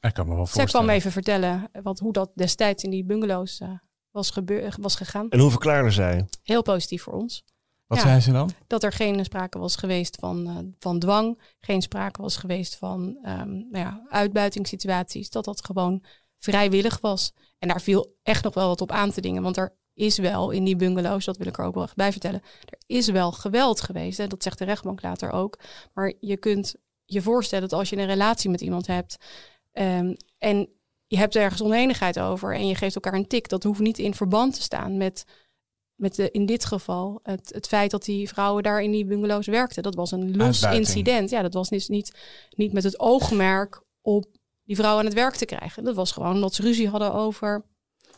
[0.00, 3.60] Dat kan me wel zij kwam even vertellen wat, hoe dat destijds in die bungalows
[3.60, 3.68] eh,
[4.10, 5.28] was, gebeur, was gegaan.
[5.30, 6.26] En hoe verklaarde zij?
[6.42, 7.44] Heel positief voor ons
[7.86, 8.04] Wat Ja.
[8.04, 8.50] zei ze dan?
[8.66, 13.18] dat er geen sprake was geweest van, eh, van dwang, geen sprake was geweest van
[13.22, 16.02] ehm, nou ja, uitbuitingssituaties, dat dat gewoon
[16.38, 17.32] vrijwillig was.
[17.58, 20.50] En daar viel echt nog wel wat op aan te dingen, want er is wel
[20.50, 23.32] in die bungalows, dat wil ik er ook wel echt bij vertellen, er is wel
[23.32, 24.18] geweld geweest.
[24.18, 24.26] Hè?
[24.26, 25.58] Dat zegt de rechtbank later ook.
[25.94, 29.16] Maar je kunt je voorstellen dat als je een relatie met iemand hebt
[29.72, 30.68] ehm, en
[31.06, 34.14] je hebt ergens oneenigheid over en je geeft elkaar een tik, dat hoeft niet in
[34.14, 35.24] verband te staan met
[35.94, 39.46] met de, in dit geval het, het feit dat die vrouwen daar in die bungalows
[39.46, 39.82] werkten.
[39.82, 40.86] Dat was een los Uitbuiting.
[40.86, 41.30] incident.
[41.30, 42.14] Ja, dat was niet, niet,
[42.56, 44.26] niet met het oogmerk op
[44.64, 45.84] die vrouwen aan het werk te krijgen.
[45.84, 47.64] Dat was gewoon omdat ze ruzie hadden over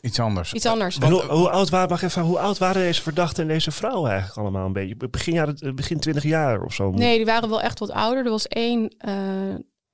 [0.07, 0.53] Iets anders.
[0.53, 0.99] iets anders.
[0.99, 4.11] En hoe, hoe, oud waren, mag even, hoe oud waren deze verdachten en deze vrouwen
[4.11, 5.09] eigenlijk allemaal een beetje?
[5.11, 6.91] Begin, jaren, begin 20 jaar of zo?
[6.91, 8.25] Nee, die waren wel echt wat ouder.
[8.25, 9.15] Er was één eh,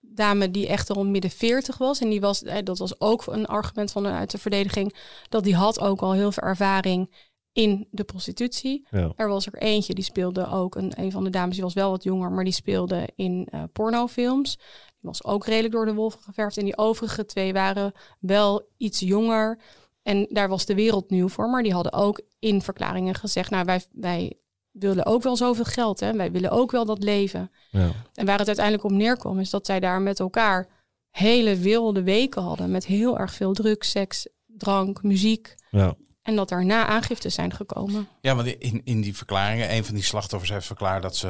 [0.01, 2.01] dame die echt al midden 40 was.
[2.01, 4.97] En die was, eh, dat was ook een argument van uit de verdediging,
[5.29, 8.87] dat die had ook al heel veel ervaring in de prostitutie.
[8.91, 9.13] Ja.
[9.17, 11.91] Er was er eentje, die speelde ook, een, een van de dames, die was wel
[11.91, 14.57] wat jonger, maar die speelde in eh, pornofilms.
[15.03, 16.57] Die was ook redelijk door de wolven geverfd.
[16.57, 19.59] En die overige twee waren wel iets jonger.
[20.03, 21.49] En daar was de wereld nieuw voor.
[21.49, 24.39] Maar die hadden ook in verklaringen gezegd, nou wij, wij
[24.71, 26.01] willen ook wel zoveel geld.
[26.01, 26.13] Hè?
[26.13, 27.51] Wij willen ook wel dat leven.
[27.71, 27.91] Ja.
[28.15, 30.69] En waar het uiteindelijk op neerkwam, is dat zij daar met elkaar
[31.11, 32.71] hele wilde weken hadden.
[32.71, 35.55] Met heel erg veel drugs, seks, drank, muziek.
[35.71, 35.95] Ja.
[36.23, 38.09] En dat daarna aangiftes zijn gekomen.
[38.21, 41.29] Ja, want in, in die verklaringen, een van die slachtoffers heeft verklaard dat ze,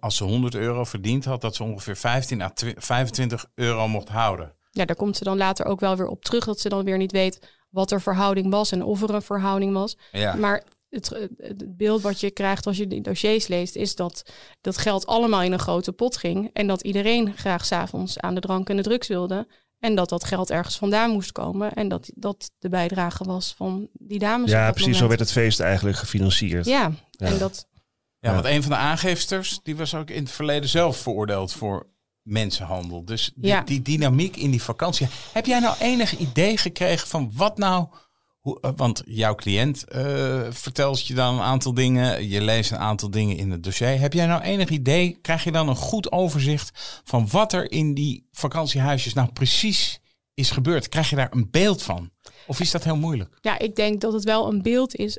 [0.00, 4.08] als ze 100 euro verdiend had, dat ze ongeveer 15 à twi- 25 euro mocht
[4.08, 4.54] houden.
[4.74, 6.44] Ja, daar komt ze dan later ook wel weer op terug.
[6.44, 7.38] Dat ze dan weer niet weet
[7.70, 9.96] wat er verhouding was en of er een verhouding was.
[10.12, 10.34] Ja.
[10.34, 14.22] Maar het, het beeld wat je krijgt als je die dossiers leest, is dat
[14.60, 16.50] dat geld allemaal in een grote pot ging.
[16.52, 19.46] En dat iedereen graag s'avonds aan de drank en de drugs wilde.
[19.78, 21.72] En dat dat geld ergens vandaan moest komen.
[21.74, 24.50] En dat dat de bijdrage was van die dames.
[24.50, 24.98] Ja, precies.
[24.98, 26.66] Zo werd het feest eigenlijk gefinancierd.
[26.66, 27.26] Ja, Ja.
[27.26, 27.66] en dat.
[28.18, 31.86] Ja, want een van de aangifsters, die was ook in het verleden zelf veroordeeld voor
[32.24, 33.04] mensenhandel.
[33.04, 33.60] Dus die, Ja.
[33.60, 35.06] die dynamiek in die vakantie.
[35.32, 37.86] Heb jij nou enig idee gekregen van wat nou...
[38.40, 42.28] Hoe, eh, want jouw cliënt eh, vertelt je dan een aantal dingen.
[42.28, 44.00] Je leest een aantal dingen in het dossier.
[44.00, 45.18] Heb jij nou enig idee?
[45.22, 50.00] Krijg je dan een goed overzicht van wat er in die vakantiehuisjes nou precies
[50.34, 50.88] is gebeurd?
[50.88, 52.10] Krijg je daar een beeld van?
[52.46, 53.38] Of is dat heel moeilijk?
[53.40, 55.18] Ja, ik denk dat het wel een beeld is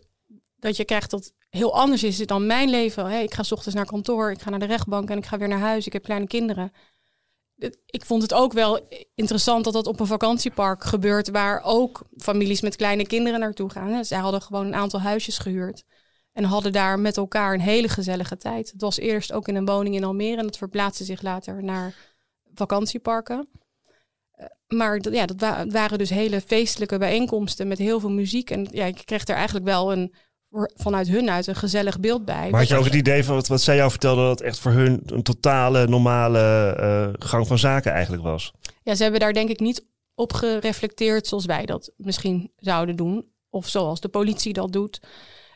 [0.55, 3.05] dat je krijgt dat heel anders is dan mijn leven.
[3.05, 5.37] Hey, ik ga 's ochtends naar kantoor, ik ga naar de rechtbank en ik ga
[5.37, 5.85] weer naar huis.
[5.85, 6.71] Ik heb kleine kinderen.
[7.85, 12.61] Ik vond het ook wel interessant dat dat op een vakantiepark gebeurt, waar ook families
[12.61, 14.05] met kleine kinderen naartoe gaan.
[14.05, 15.83] Zij hadden gewoon een aantal huisjes gehuurd
[16.31, 18.71] en hadden daar met elkaar een hele gezellige tijd.
[18.71, 21.95] Het was eerst ook in een woning in Almere en dat verplaatste zich later naar
[22.53, 23.47] vakantieparken.
[24.31, 28.49] Eh, Maar ja, dat waren dus hele feestelijke bijeenkomsten met heel veel muziek.
[28.49, 30.13] En ja, ik kreeg er eigenlijk wel een,
[30.55, 32.49] voor- vanuit hun uit een gezellig beeld bij.
[32.49, 34.71] Maar had je ook het idee van wat, wat zij jou vertelde, dat echt voor
[34.71, 36.39] hun een totale normale
[36.79, 38.51] eh, gang van zaken eigenlijk was?
[38.83, 43.25] Ja, ze hebben daar denk ik niet op gereflecteerd zoals wij dat misschien zouden doen.
[43.49, 44.99] Of zoals de politie dat doet.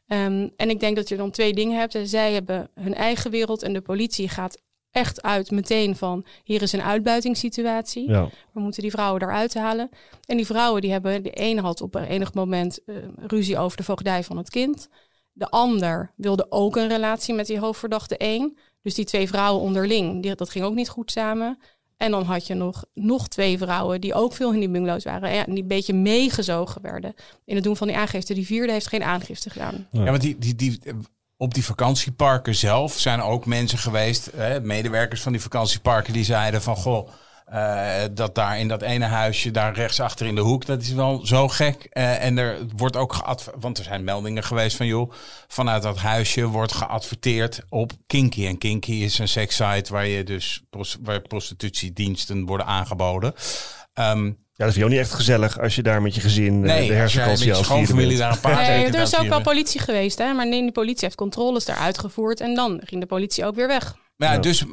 [0.07, 1.97] Ehm, en ik denk dat je dan twee dingen hebt.
[2.03, 6.73] Zij hebben hun eigen wereld en de politie gaat echt uit meteen van hier is
[6.73, 8.09] een uitbuitingssituatie.
[8.09, 8.29] Ja.
[8.53, 9.89] We moeten die vrouwen eruit halen.
[10.25, 13.77] En die vrouwen die hebben, de ene had op een enig moment eh, ruzie over
[13.77, 14.89] de voogdij van het kind.
[15.31, 18.57] De ander wilde ook een relatie met die hoofdverdachte één.
[18.81, 21.59] Dus die twee vrouwen onderling, die, dat ging ook niet goed samen.
[21.97, 25.29] En dan had je nog, nog twee vrouwen die ook veel in die bungalows waren.
[25.29, 27.13] En die een beetje meegezogen werden
[27.45, 28.33] in het doen van die aangifte.
[28.33, 29.87] Die vierde heeft geen aangifte gedaan.
[29.91, 30.79] Ja, want die, die, die,
[31.41, 36.61] op die vakantieparken zelf zijn ook mensen geweest, hè, medewerkers van die vakantieparken, die zeiden
[36.61, 37.09] van goh.
[37.53, 41.25] Uh, dat daar in dat ene huisje, daar rechtsachter in de hoek, dat is wel
[41.25, 41.87] zo gek.
[41.93, 45.11] Uh, en er wordt ook geadverteerd, want er zijn meldingen geweest van joh,
[45.47, 48.45] vanuit dat huisje wordt geadverteerd op Kinky.
[48.45, 50.63] En Kinky is een sekssite waar je dus
[51.01, 53.33] waar prostitutiediensten worden aangeboden.
[53.93, 56.59] Um, ja, dat vind je ook niet echt gezellig als je daar met je gezin
[56.59, 60.17] nee, de herfstvakantie als schoonfamilie daar een paar Nee, er is ook wel politie geweest,
[60.17, 60.33] hè?
[60.33, 63.67] maar nee, die politie heeft controles daar uitgevoerd en dan ging de politie ook weer
[63.67, 63.95] weg.
[64.15, 64.39] Maar ja, ja.
[64.39, 64.65] dus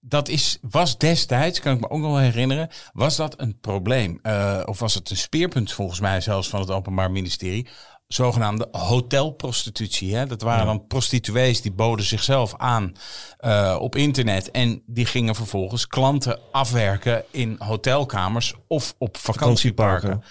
[0.00, 4.18] dat is, was destijds, kan ik me ook nog wel herinneren, was dat een probleem?
[4.22, 7.68] Uh, of was het een speerpunt volgens mij zelfs van het Openbaar Ministerie?
[8.14, 10.16] Zogenaamde hotelprostitutie.
[10.16, 10.26] Hè?
[10.26, 10.72] Dat waren ja.
[10.72, 12.92] dan prostituees die boden zichzelf aan
[13.40, 14.50] uh, op internet.
[14.50, 20.22] En die gingen vervolgens klanten afwerken in hotelkamers of op vakantieparken.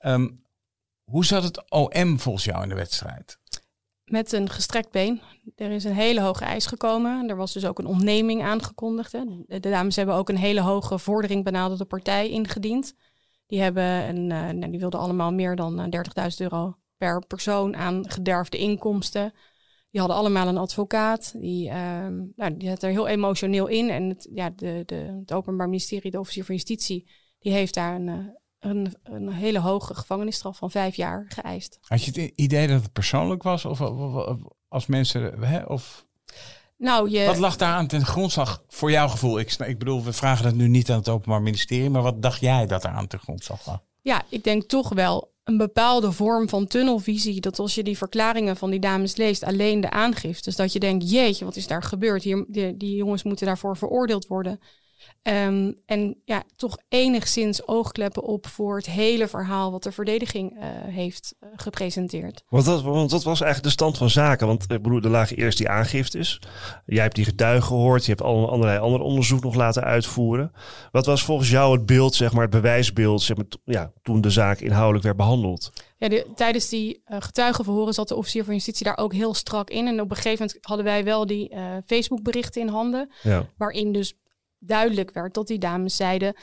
[0.00, 0.42] Um,
[1.04, 3.38] hoe zat het OM volgens jou in de wedstrijd?
[4.10, 5.20] met een gestrekt been.
[5.56, 7.28] Er is een hele hoge eis gekomen.
[7.28, 9.12] Er was dus ook een ontneming aangekondigd.
[9.12, 9.24] Hè.
[9.46, 12.94] De dames hebben ook een hele hoge vordering benaderde partij ingediend.
[13.46, 18.10] Die, hebben een, uh, nou, die wilden allemaal meer dan 30.000 euro per persoon aan
[18.10, 19.32] gederfde inkomsten.
[19.90, 21.32] Die hadden allemaal een advocaat.
[21.40, 21.74] Die, uh,
[22.36, 23.90] nou, die zat er heel emotioneel in.
[23.90, 27.94] En het, ja, de, de, het Openbaar Ministerie, de officier van Justitie, die heeft daar
[27.94, 28.16] een, uh,
[28.58, 31.78] een, een, hele hoge gevangenisstraf van vijf jaar geëist.
[31.80, 33.64] Had je het idee dat het persoonlijk was?
[33.64, 35.42] Of, of, of als mensen.
[35.42, 36.06] Hè, of...
[36.76, 37.26] Nou, je...
[37.26, 39.38] Wat lag daar aan ten grondslag voor jouw gevoel?
[39.38, 42.40] Ik, ik bedoel, we vragen dat nu niet aan het Openbaar Ministerie, maar wat dacht
[42.40, 43.82] jij dat er aan ten grondslag lag?
[44.02, 47.40] Ja, ik denk toch wel een bepaalde vorm van tunnelvisie.
[47.40, 50.44] Dat als je die verklaringen van die dames leest, alleen de aangifte.
[50.44, 52.22] Dus dat je denkt, jeetje, wat is daar gebeurd?
[52.22, 54.60] Hier, die, die jongens moeten daarvoor veroordeeld worden.
[55.22, 60.62] Um, en ja, toch enigszins oogkleppen op voor het hele verhaal wat de verdediging uh,
[60.94, 62.42] heeft uh, gepresenteerd.
[62.48, 64.46] Want dat, want dat was eigenlijk de stand van zaken.
[64.46, 66.40] Want ik bedoel, er lagen eerst die aangiftes.
[66.86, 68.04] Jij hebt die getuigen gehoord.
[68.04, 70.52] Je hebt al allerlei andere onderzoek nog laten uitvoeren.
[70.90, 74.30] Wat was volgens jou het beeld, zeg maar, het bewijsbeeld, zeg maar, ja, toen de
[74.30, 75.72] zaak inhoudelijk werd behandeld?
[75.96, 79.70] Ja, de, tijdens die uh, getuigenverhoren zat de officier van justitie daar ook heel strak
[79.70, 79.86] in.
[79.86, 81.54] En op een gegeven moment hadden wij wel die
[81.86, 83.10] Facebook berichten in handen.
[83.22, 83.46] Ja.
[83.56, 84.14] Waarin dus
[84.60, 86.34] duidelijk werd dat die dames zeiden: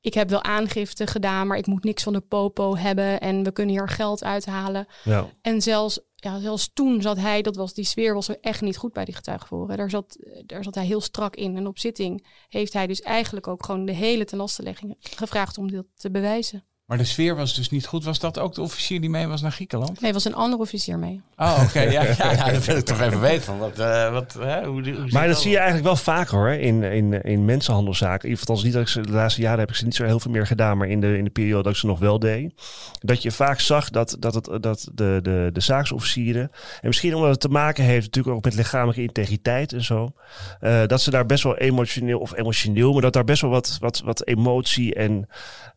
[0.00, 3.52] Ik heb wel aangifte gedaan, maar ik moet niks van de popo hebben en we
[3.52, 4.86] kunnen hier geld uithalen.
[5.04, 5.28] Ja.
[5.42, 8.76] En zelfs, ja, zelfs toen zat hij, dat was die sfeer was er echt niet
[8.76, 9.76] goed bij die getuigenverhoren.
[9.76, 11.56] Daar zat, daar zat hij heel strak in.
[11.56, 15.86] En op zitting heeft hij dus eigenlijk ook gewoon de hele tenlastelegging gevraagd om dit
[15.94, 16.64] te bewijzen.
[16.92, 18.04] Maar de sfeer was dus niet goed.
[18.04, 20.00] Was dat ook de officier die mee was naar Griekenland?
[20.00, 21.20] Nee, was een andere officier mee.
[21.36, 21.64] Oh, oké.
[21.64, 21.90] Okay.
[21.92, 23.42] Ja, ja, ja, dat wil ik toch even weten.
[23.42, 26.48] Van wat, uh, wat, hè, hoe, hoe maar dat zie je eigenlijk wel vaker hoor,
[26.48, 28.28] in, in, in mensenhandelzaken.
[28.28, 30.20] In ieder niet dat ik ze, de laatste jaren heb ik ze niet zo heel
[30.20, 32.52] veel meer gedaan, maar in de, in de periode dat ik ze nog wel deed.
[33.00, 36.50] Dat je vaak zag dat, dat, het, dat de, de, de zaaksofficieren,
[36.80, 40.12] en misschien omdat het te maken heeft natuurlijk ook met lichamelijke integriteit en zo,
[40.60, 43.76] uh, dat ze daar best wel emotioneel, of emotioneel, maar dat daar best wel wat,
[43.80, 45.28] wat, wat emotie en,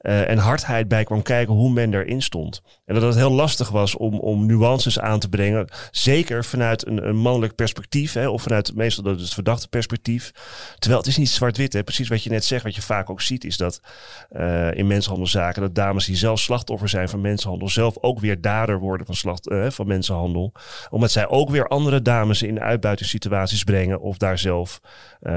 [0.02, 2.62] uh, en hardheid bij kwam kijken hoe men erin stond.
[2.86, 5.68] En dat het heel lastig was om, om nuances aan te brengen.
[5.92, 8.14] Zeker vanuit een, een mannelijk perspectief.
[8.14, 10.32] Hè, of vanuit meestal dat het verdachte perspectief.
[10.80, 11.84] Terwijl het is niet zwart-wit.
[11.84, 12.64] Precies wat je net zegt.
[12.64, 13.82] Wat je vaak ook ziet is dat
[14.32, 15.62] uh, in mensenhandelzaken.
[15.62, 17.70] Dat dames die zelf slachtoffer zijn van mensenhandel.
[17.70, 20.52] Zelf ook weer dader worden van, slacht, uh, van mensenhandel.
[20.90, 24.02] Omdat zij ook weer andere dames in uitbuitingssituaties brengen.
[24.02, 24.80] Of daar zelf
[25.22, 25.32] uh,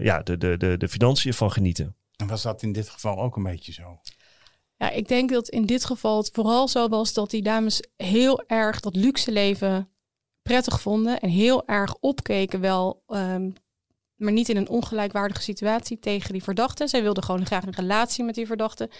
[0.00, 1.96] ja, de, de, de, de financiën van genieten.
[2.16, 4.00] En was dat in dit geval ook een beetje zo?
[4.78, 8.42] Ja, ik denk dat in dit geval het vooral zo was dat die dames heel
[8.46, 9.90] erg dat luxe leven
[10.42, 13.52] prettig vonden en heel erg opkeken wel, um,
[14.16, 16.86] maar niet in een ongelijkwaardige situatie tegen die verdachte.
[16.86, 18.90] Zij wilden gewoon graag een relatie met die verdachte.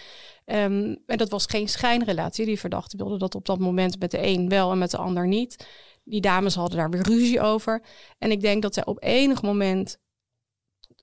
[0.45, 2.45] Um, en dat was geen schijnrelatie.
[2.45, 5.27] Die verdachte wilde dat op dat moment met de een wel en met de ander
[5.27, 5.67] niet.
[6.03, 7.83] Die dames hadden daar weer ruzie over.
[8.17, 9.97] En ik denk dat zij op enig moment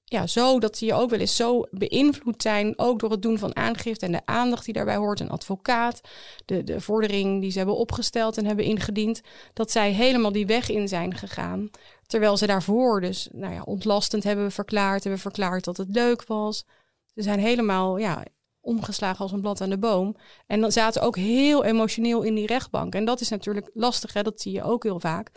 [0.08, 3.56] ja, zo dat die ook wel eens zo beïnvloed zijn, ook door het doen van
[3.56, 6.00] aangifte en de aandacht die daarbij hoort, een advocaat,
[6.44, 9.20] de, de vordering die ze hebben opgesteld en hebben ingediend,
[9.52, 11.70] dat zij helemaal die weg in zijn gegaan.
[12.06, 16.64] Terwijl ze daarvoor dus nou ja, ontlastend hebben verklaard, hebben verklaard dat het leuk was.
[17.14, 18.24] Ze zijn helemaal ja,
[18.60, 20.16] omgeslagen als een blad aan de boom.
[20.46, 22.94] En dan zaten ook heel emotioneel in die rechtbank.
[22.94, 24.22] En dat is natuurlijk lastig, hè?
[24.22, 25.30] dat zie je ook heel vaak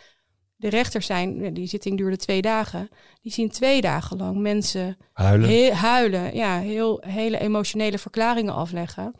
[0.59, 2.89] De rechters zijn, die zitting duurde twee dagen,
[3.21, 5.73] die zien twee dagen lang mensen Huilen.
[5.73, 9.13] Huilen, ja, heel, hele emotionele verklaringen afleggen.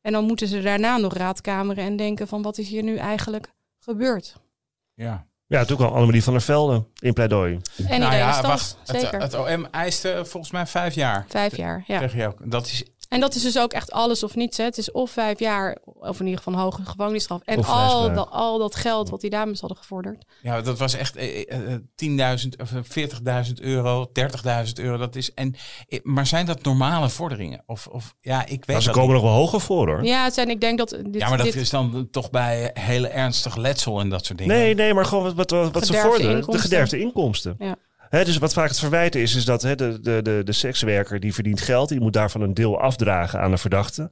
[0.00, 3.52] En dan moeten ze daarna nog raadkameren en denken van wat is hier nu eigenlijk
[3.78, 4.36] gebeurd.
[4.94, 5.26] Ja.
[5.48, 7.60] Ja, toen kwam Annemarie van der Velde in pleidooi.
[7.88, 8.78] En Nou ja, wacht.
[8.84, 9.20] Het, zeker.
[9.20, 11.24] het OM eiste volgens mij vijf jaar.
[11.28, 11.98] Vijf jaar, ja.
[11.98, 12.50] Zeg je ook.
[12.50, 14.56] Dat is En dat is dus ook echt alles of niets.
[14.56, 14.64] Hè.
[14.64, 17.40] Het is of vijf jaar, of in ieder geval een hoge gevangenisstraf.
[17.44, 20.24] En Of al dat, al dat geld wat die dames hadden gevorderd.
[20.42, 24.96] Ja, dat was echt eh, eh, eh, 10.000 of eh, 40.000 euro, 30.000 euro.
[24.96, 25.54] Dat is, en,
[25.88, 27.62] eh, maar zijn dat normale vorderingen?
[27.66, 30.04] Of, of ja, ik weet Maar ze dat komen nog wel hoger voor hoor.
[30.04, 32.72] Ja, het zijn, ik denk dat dit, Ja, maar dat dit is dan toch bij
[32.72, 34.56] eh, hele ernstig letsel en dat soort dingen.
[34.56, 36.50] Nee, nee, maar gewoon wat, wat, wat, wat ze vorderen.
[36.50, 37.54] De gederfde inkomsten.
[37.58, 37.76] Ja.
[38.10, 41.34] Dus wat vaak het verwijten is, is dat hè, de, de, de, de sekswerker die
[41.34, 44.10] verdient geld, die moet daarvan een deel afdragen aan de verdachte.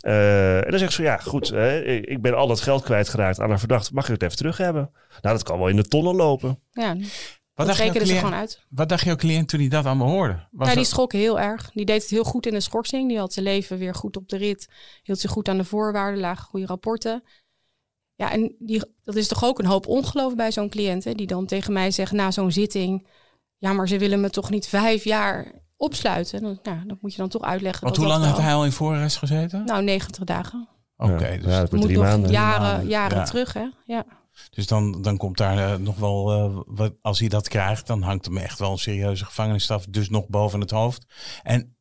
[0.00, 3.40] Eh, en dan zeg ik zo, ja goed, hè, ik ben al dat geld kwijtgeraakt
[3.40, 4.90] aan een verdachte, mag ik het even terug hebben?
[5.20, 6.62] Nou, dat kan wel in de tonnen lopen.
[6.70, 8.64] ja, Wat dat dacht, ze cliënt, gewoon uit.
[8.68, 10.32] wat dacht jouw cliënt toen hij dat allemaal hoorde?
[10.50, 11.70] Was Ja, die dat- schrok heel erg.
[11.70, 13.08] Die deed het heel goed in de schorsing.
[13.08, 14.68] Die had zijn leven weer goed op de rit.
[15.02, 17.22] Hield zich goed aan de voorwaarden, lagen goede rapporten.
[18.14, 21.04] Ja, en die, dat is toch ook een hoop ongeloof bij zo'n cliënt.
[21.04, 23.06] Hè, die dan tegen mij zegt na zo'n zitting...
[23.58, 26.42] ja, maar ze willen me toch niet vijf jaar opsluiten?
[26.42, 27.82] Dan, nou, dat moet je dan toch uitleggen.
[27.82, 29.64] Want dat hoe dat lang had wel- hij al in voorarrest gezeten?
[29.64, 30.68] Nou, 90 dagen.
[30.96, 32.30] Oké, Ja, dus, ja, dat wordt Moet drie nog maanden.
[32.30, 33.24] jaren, jaren ja.
[33.24, 33.66] terug, hè?
[33.84, 34.04] Ja.
[34.50, 38.02] dus dan, dan komt daar eh, nog wel, eh, wat, als hij dat krijgt, dan
[38.02, 41.04] hangt hem echt wel een serieuze gevangenisstraf, dus nog boven het hoofd.
[41.42, 41.76] En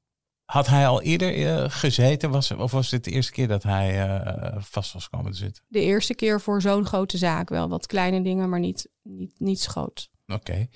[0.45, 4.07] had hij al eerder eh, gezeten, was, of was dit de eerste keer dat hij
[4.07, 5.63] eh, vast was komen te zitten?
[5.67, 7.69] De eerste keer voor zo'n grote zaak wel.
[7.69, 10.09] Wat kleine dingen, maar niet, niet, niet groot.
[10.27, 10.67] Oké.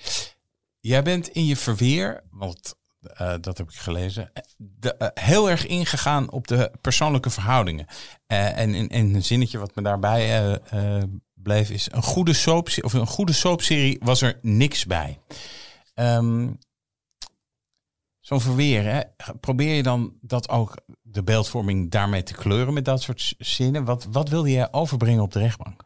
[0.82, 5.50] Jij bent in je verweer, want eh, dat heb ik gelezen, eh, de, eh, heel
[5.50, 7.86] erg ingegaan op de persoonlijke verhoudingen.
[8.26, 10.58] En in, een zinnetje wat me daarbij
[11.34, 15.18] bleef is een goede soap of een goede soapserie was er niks bij.
[15.94, 16.48] Ehm,
[18.22, 23.34] Zo'n verweer, probeer je dan dat ook de beeldvorming daarmee te kleuren met dat soort
[23.38, 23.84] zinnen?
[23.84, 25.84] Wat, wat wilde je overbrengen op de rechtbank?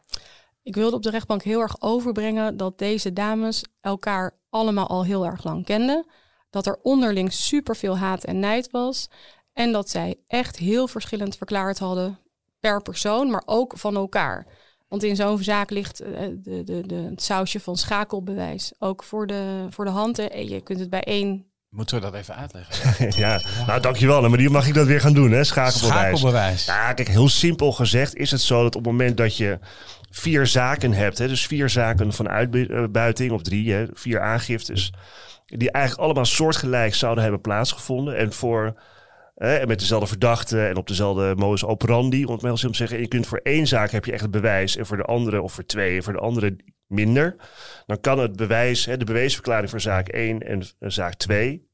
[0.67, 5.25] Ik wilde op de rechtbank heel erg overbrengen dat deze dames elkaar allemaal al heel
[5.25, 6.05] erg lang kenden.
[6.49, 9.09] Dat er onderling superveel haat en nijd was.
[9.53, 12.19] En dat zij echt heel verschillend verklaard hadden
[12.59, 14.47] per persoon, maar ook van elkaar.
[14.87, 19.27] Want in zo'n zaak ligt eh, de, de, de, het sausje van schakelbewijs ook voor
[19.27, 20.17] de, voor de hand.
[20.17, 23.11] Je kunt het bij één Moeten we dat even uitleggen?
[23.23, 24.29] ja, nou dankjewel.
[24.29, 25.43] Maar die mag ik dat weer gaan doen, hè?
[25.43, 26.19] Schakelbewijs.
[26.19, 26.65] Schakelbewijs.
[26.65, 29.59] Ja, kijk, heel simpel gezegd is het zo dat op het moment dat je
[30.09, 34.93] vier zaken hebt, hè, dus vier zaken van uitbuiting of drie, hè, vier aangiftes,
[35.45, 38.79] die eigenlijk allemaal soortgelijk zouden hebben plaatsgevonden en voor
[39.37, 42.97] met dezelfde verdachte en op dezelfde modus operandi, om het maar simpel te zeggen.
[42.97, 45.41] En je kunt voor één zaak heb je echt het bewijs en voor de andere
[45.41, 46.55] of voor twee en voor de andere
[46.87, 47.35] minder.
[47.85, 51.66] Dan kan het bewijs, hè, de beweesverklaring voor zaak 1 en eh, zaak 2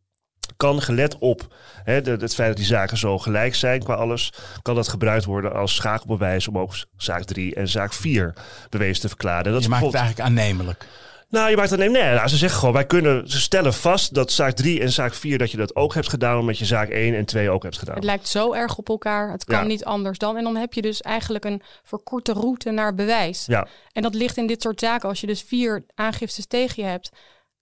[0.58, 4.34] kan gelet op hè, de, het feit dat die zaken zo gelijk zijn qua alles,
[4.62, 8.34] kan dat gebruikt worden als schakelbewijs om ook zaak 3 en zaak 4
[8.70, 9.52] bewezen te verklaren.
[9.54, 10.86] Dat je maakt het eigenlijk aannemelijk.
[11.30, 14.14] nou, je maakt het nee, nee nou, ze zeggen gewoon, wij kunnen, ze stellen vast
[14.14, 16.90] dat zaak 3 en zaak 4 dat je dat ook hebt gedaan, omdat je zaak
[16.90, 17.96] 1 en 2 ook hebt gedaan.
[17.96, 19.32] Het lijkt zo erg op elkaar.
[19.32, 19.66] Het kan Ja.
[19.66, 20.38] niet anders dan.
[20.38, 23.46] En dan heb je dus eigenlijk een verkorte route naar bewijs.
[23.46, 25.10] Ja, En dat ligt in dit soort zaken.
[25.10, 27.12] Als je dus vier aangiftes tegen je hebt,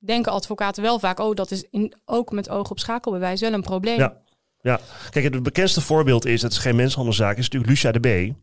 [0.06, 3.62] denken advocaten wel vaak: oh, dat is in, ook met oog op schakelbewijs wel een
[3.62, 3.98] probleem.
[3.98, 4.18] Ja.
[4.62, 4.80] ja.
[5.10, 8.34] Kijk, het bekendste voorbeeld is, dat is geen mensenhandelzaak, is natuurlijk Lucia de B.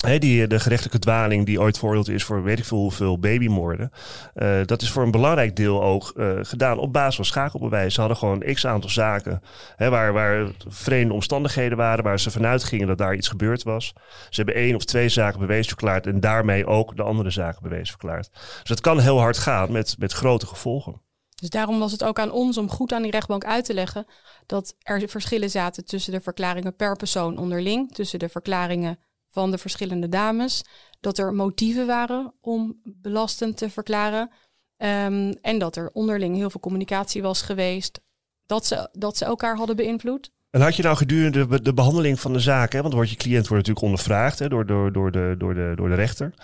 [0.00, 3.90] Die, de gerechtelijke dwaling die ooit veroordeeld is voor weet ik veel hoeveel babymoorden.
[4.34, 7.94] Eh, dat is voor een belangrijk deel ook eh, gedaan op basis van schakelbewijs.
[7.94, 9.42] Ze hadden gewoon x aantal zaken
[9.76, 13.92] waar, waar vreemde omstandigheden waren, waar ze vanuit gingen dat daar iets gebeurd was.
[14.30, 17.88] Ze hebben één of twee zaken bewezen verklaard en daarmee ook de andere zaken bewezen
[17.88, 18.30] verklaard.
[18.32, 21.02] Dus het kan heel hard gaan met, met grote gevolgen.
[21.34, 24.06] Dus daarom was het ook aan ons om goed aan die rechtbank uit te leggen
[24.46, 28.98] dat er verschillen zaten tussen de verklaringen per persoon onderling, tussen de verklaringen
[29.30, 30.64] van de verschillende dames,
[31.00, 34.30] dat er motieven waren om belastend te verklaren
[34.76, 38.00] ehm, en dat er onderling heel veel communicatie was geweest,
[38.46, 40.30] dat ze, dat ze elkaar hadden beïnvloed.
[40.50, 43.16] En had je nou gedurende de, de behandeling van de zaak, hè, want wordt je
[43.16, 46.34] cliënt wordt natuurlijk ondervraagd hè, door, door, door, de, door, de, door de rechter.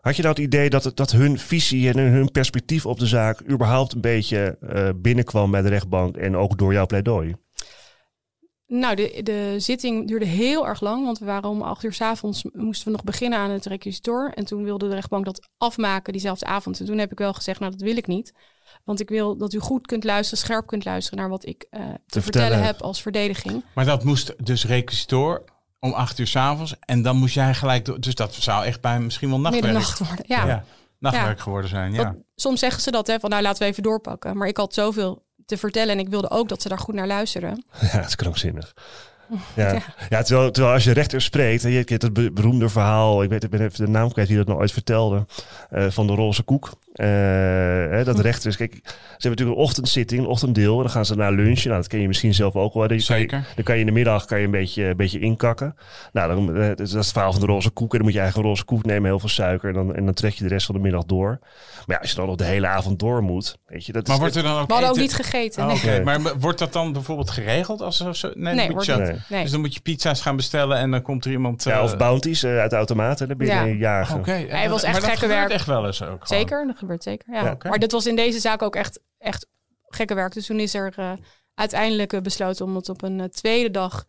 [0.00, 3.48] Had je nou het idee dat, dat hun visie en hun perspectief op de zaak
[3.48, 7.34] überhaupt een beetje eh, binnenkwam bij de rechtbank en ook door jouw pleidooi?
[8.78, 12.00] Nou, de, de zitting duurde heel erg lang, want we waren om acht uur s
[12.00, 14.32] avonds moesten we nog beginnen aan het requisitor.
[14.34, 16.80] En toen wilde de rechtbank dat afmaken diezelfde avond.
[16.80, 18.32] En toen heb ik wel gezegd, nou dat wil ik niet.
[18.84, 21.80] Want ik wil dat u goed kunt luisteren, scherp kunt luisteren naar wat ik eh,
[21.80, 23.64] te, vertellen, vertellen heb als verdediging.
[23.74, 25.44] Maar dat moest dus requisitor
[25.80, 26.74] om acht uur s'avonds.
[26.80, 28.00] En dan moest jij gelijk door.
[28.00, 29.64] Dus dat zou echt bij misschien wel nachtwerk.
[29.64, 30.24] Middernacht worden.
[30.28, 30.46] Ja.
[30.46, 30.64] Ja.
[30.98, 31.92] nachtwerk geworden zijn.
[31.92, 32.04] Ja.
[32.04, 34.36] Dat- soms zeggen ze dat, hè, van nou laten we even doorpakken.
[34.36, 37.06] Maar ik had zoveel te vertellen en ik wilde ook dat ze daar goed naar
[37.06, 37.64] luisterden.
[37.80, 38.74] Ja, het is krankzinnig.
[39.56, 39.82] Ja.
[40.10, 40.22] Ja.
[40.22, 43.50] terwijl, terwijl als je rechter spreekt, hè, je het be- beroemde verhaal, ik, weet, ik
[43.50, 45.26] ben even de naam kwijt wie dat nou ooit vertelde,
[45.70, 46.70] eh, van de roze koek.
[46.94, 47.06] Eh,
[47.90, 48.80] hè, dat rechters, kijk, ze
[49.10, 51.68] hebben natuurlijk een ochtendzitting, een ochtenddeel, en dan gaan ze naar lunchen.
[51.68, 52.88] Nou, dat ken je misschien zelf ook wel.
[52.88, 53.46] Dan kan je- Zeker.
[53.54, 55.76] Dan kan je in de middag kan je een, beetje, een beetje inkakken.
[56.12, 57.90] Nou, dan, eh, dat is het verhaal van de roze koek.
[57.92, 59.68] En dan moet je eigenlijk een roze koek nemen, heel veel suiker.
[59.68, 61.38] En dan, en dan trek je de rest van de middag door.
[61.86, 64.14] Maar ja, als je dan nog de hele avond door moet, weet je, dat Maar
[64.16, 64.20] is...
[64.20, 65.62] wordt er dan ook We hadden ook eten- niet gegeten.
[65.70, 66.00] Oh, nee.
[66.02, 66.18] Nee.
[66.18, 67.80] maar wordt dat dan bijvoorbeeld geregeld?
[67.80, 69.02] Als er zo, nee, Nee, wordt je- niet.
[69.02, 69.16] Nee.
[69.28, 69.42] Nee.
[69.42, 71.64] Dus dan moet je pizza's gaan bestellen en dan komt er iemand...
[71.64, 73.62] ja, eh, of bounties eh, uit de automaten, dan ben je Ja.
[73.62, 74.18] een jager.
[74.18, 75.50] Oké, Hij was echt gekke werk.
[75.50, 76.08] echt wel eens ook.
[76.08, 76.40] gewoon.
[76.40, 77.34] Zeker, gebeurt zeker.
[77.34, 77.56] Ja.
[77.62, 79.46] Maar dit was in deze zaak ook echt, echt
[79.88, 80.32] gekke werk.
[80.32, 81.12] Dus toen is er eh,
[81.54, 84.04] uiteindelijk eh, besloten om het op een eh, tweede dag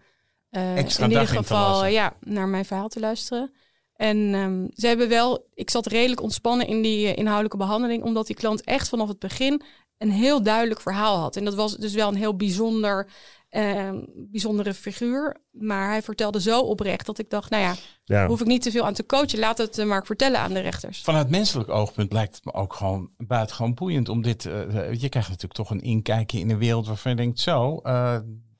[0.49, 3.53] Extra in ieder geval ja, naar mijn verhaal te luisteren.
[3.95, 8.35] En ehm, ze hebben wel, ik zat redelijk ontspannen in die inhoudelijke behandeling, omdat die
[8.35, 9.61] klant echt vanaf het begin
[9.97, 11.35] een heel duidelijk verhaal had.
[11.35, 13.07] En dat was dus wel een heel bijzonder,
[13.55, 15.37] ehm, bijzondere figuur.
[15.51, 18.27] Maar hij vertelde zo oprecht dat ik dacht, nou ja, Ja.
[18.27, 19.39] hoef ik niet te veel aan te coachen.
[19.39, 21.01] Laat het eh, maar vertellen aan de rechters.
[21.01, 24.45] Vanuit menselijk oogpunt lijkt het me ook gewoon buitengewoon boeiend om dit...
[24.45, 27.39] eh, eh, je krijgt natuurlijk toch een inkijkje in een wereld waarvan je denkt...
[27.39, 28.17] zo, eh,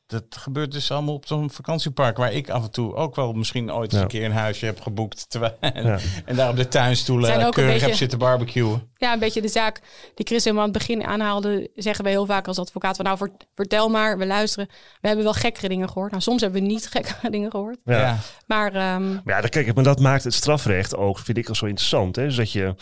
[0.08, 2.18] dat gebeurt dus allemaal op zo'n vakantiepark...
[2.18, 4.02] waar ik af en toe ook wel misschien ooit eens Ja.
[4.02, 5.26] een keer een huisje heb geboekt...
[5.30, 5.98] Terwijl, Ja.
[6.26, 8.90] en daar op de tuinstoelen keurig beetje- heb zitten barbecuen.
[8.98, 9.82] Ja, een beetje de zaak
[10.16, 13.18] die Chris helemaal aan het begin aanhaalde, zeggen we heel vaak als advocaat van nou
[13.18, 14.68] vert- vertel maar, we luisteren.
[15.02, 16.12] We hebben wel gekkere dingen gehoord.
[16.12, 17.78] Nou, soms hebben we niet gekkere dingen gehoord.
[17.86, 18.00] Ja.
[18.00, 18.18] Ja.
[18.48, 21.56] Maar ehm, Maar ja, dan kijk, maar dat maakt het strafrecht ook, vind ik, al
[21.56, 22.16] zo interessant.
[22.16, 22.24] Hè?
[22.26, 22.76] Dus dat je,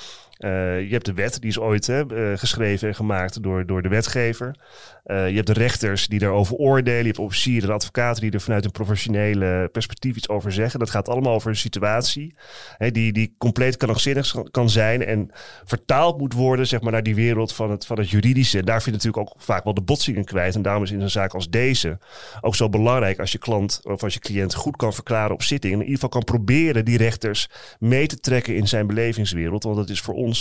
[0.49, 3.89] je hebt de wet, die is ooit hè, eh, geschreven en gemaakt door, door de
[3.89, 4.55] wetgever.
[5.03, 6.99] Eh, je hebt de rechters die daarover oordelen.
[6.99, 10.79] Je hebt officieren en advocaten die er vanuit een professionele perspectief iets over zeggen.
[10.79, 12.35] Dat gaat allemaal over een situatie
[12.77, 15.29] hè, die, die compleet krankzinnig kan zijn en
[15.63, 18.57] vertaald moet worden zeg maar, naar die wereld van het, van het juridische.
[18.57, 20.55] En daar vind je natuurlijk ook vaak wel de botsingen kwijt.
[20.55, 21.97] En daarom is in een zaak als deze
[22.41, 25.73] ook zo belangrijk als je klant of als je cliënt goed kan verklaren op zitting.
[25.73, 29.63] En in ieder geval kan proberen die rechters mee te trekken in zijn belevingswereld.
[29.63, 30.32] Want dat is voor ons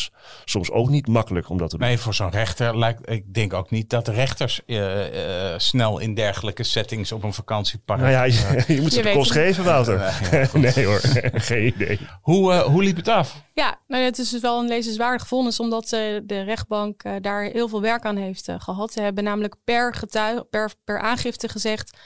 [0.45, 1.87] soms ook niet makkelijk om dat te doen.
[1.87, 3.11] Nee, voor zo'n rechter lijkt...
[3.11, 7.33] Ik denk ook niet dat de rechters eh, eh, snel in dergelijke settings op een
[7.33, 8.01] vakantiepark...
[8.01, 10.15] Nou ja, je, je moet ze Je de kost geven, Wouter.
[10.53, 11.01] nee hoor,
[11.51, 11.99] geen idee.
[12.21, 13.43] Hoe, eh, hoe liep het af?
[13.55, 17.43] ja, nou, het is dus wel een lezenswaardig vonnis, omdat eh, de rechtbank eh, daar
[17.43, 18.93] heel veel werk aan heeft eh, gehad.
[18.93, 21.99] Ze hebben namelijk per, getuig, per, per aangifte gezegd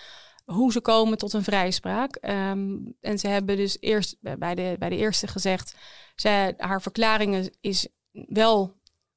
[0.47, 2.17] hoe ze komen tot een vrijspraak.
[2.17, 5.77] Ehm, en ze hebben dus eerst bij- de, bij de eerste gezegd,
[6.15, 8.75] zij, haar verklaringen is wel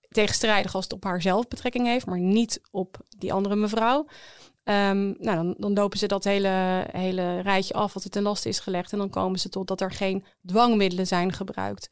[0.09, 4.07] tegenstrijdig als het op haar zelf betrekking heeft, maar niet op die andere mevrouw.
[4.63, 8.49] Ehm, nou, dan, dan lopen ze dat hele, hele rijtje af wat er ten laste
[8.49, 8.91] is gelegd.
[8.91, 11.89] En dan komen ze tot dat er geen dwangmiddelen zijn gebruikt.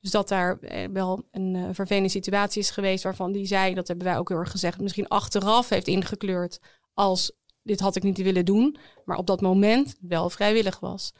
[0.00, 3.88] Dus dat daar eh, wel een eh, vervelende situatie is geweest waarvan die zij, dat
[3.88, 6.60] hebben wij ook heel erg gezegd, misschien achteraf heeft ingekleurd
[6.94, 7.32] als
[7.62, 11.12] dit had ik niet willen doen, maar op dat moment wel vrijwillig was.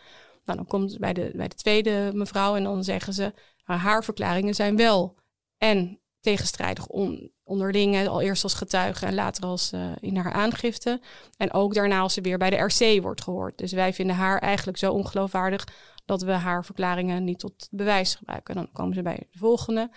[0.45, 3.33] Nou, dan komt bij de, bij de tweede mevrouw en dan zeggen ze,
[3.67, 5.17] nou, haar verklaringen zijn wel
[5.59, 10.33] en tegenstrijdig on, onderling, hè, al eerst als getuige en later als eh, in haar
[10.33, 11.01] aangifte.
[11.37, 13.59] En ook daarna als ze weer bij de RC wordt gehoord.
[13.59, 15.67] Dus wij vinden haar eigenlijk zo ongeloofwaardig
[16.05, 18.55] dat we haar verklaringen niet tot bewijs gebruiken.
[18.55, 19.91] Dan komen ze bij de volgende.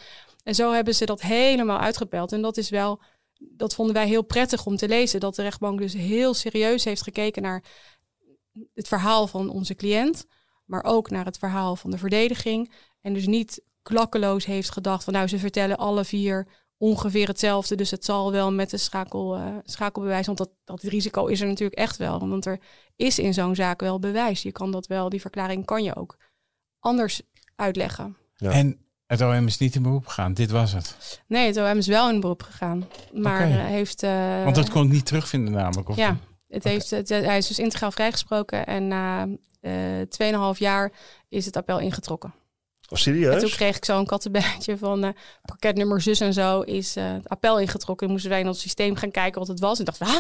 [0.44, 2.32] En zo hebben ze dat helemaal uitgepeld.
[2.32, 3.02] En dat is wel,
[3.52, 5.20] dat vonden wij heel prettig om te lezen.
[5.20, 7.64] Dat de rechtbank dus heel serieus heeft gekeken naar
[8.74, 10.26] het verhaal van onze cliënt,
[10.66, 12.72] maar ook naar het verhaal van de verdediging.
[13.02, 17.76] En dus niet klakkeloos heeft gedacht van nou, ze vertellen alle vier ongeveer hetzelfde.
[17.76, 20.26] Dus het zal wel met de schakel, eh, schakelbewijs.
[20.26, 22.28] Want dat, dat risico is er natuurlijk echt wel.
[22.30, 22.60] Want er
[22.96, 24.42] is in zo'n zaak wel bewijs.
[24.42, 26.18] Je kan dat wel, die verklaring kan je ook
[26.80, 27.22] anders
[27.56, 28.18] uitleggen.
[28.36, 28.52] Ja.
[28.52, 30.34] En het OM is niet in beroep gegaan.
[30.34, 31.22] Dit was het.
[31.28, 32.88] Nee, het OM is wel in beroep gegaan.
[33.14, 34.04] Maar eh, heeft.
[34.04, 35.90] eh, Want dat kon ik niet terugvinden namelijk.
[35.90, 38.66] Of Ja, het heeft, het, hij is dus integraal vrijgesproken.
[38.66, 39.28] En na
[39.62, 40.92] eh 2,5 jaar
[41.30, 42.30] is het appel ingetrokken.
[42.30, 42.36] Oh,
[42.84, 43.56] En toen serieus?
[43.56, 45.10] kreeg ik zo'n kattenbijtje van eh
[45.42, 48.10] pakketnummer zus en zo is eh, het appel ingetrokken.
[48.10, 49.80] Moesten wij in ons systeem gaan kijken wat het was.
[49.80, 50.16] En dacht, ah,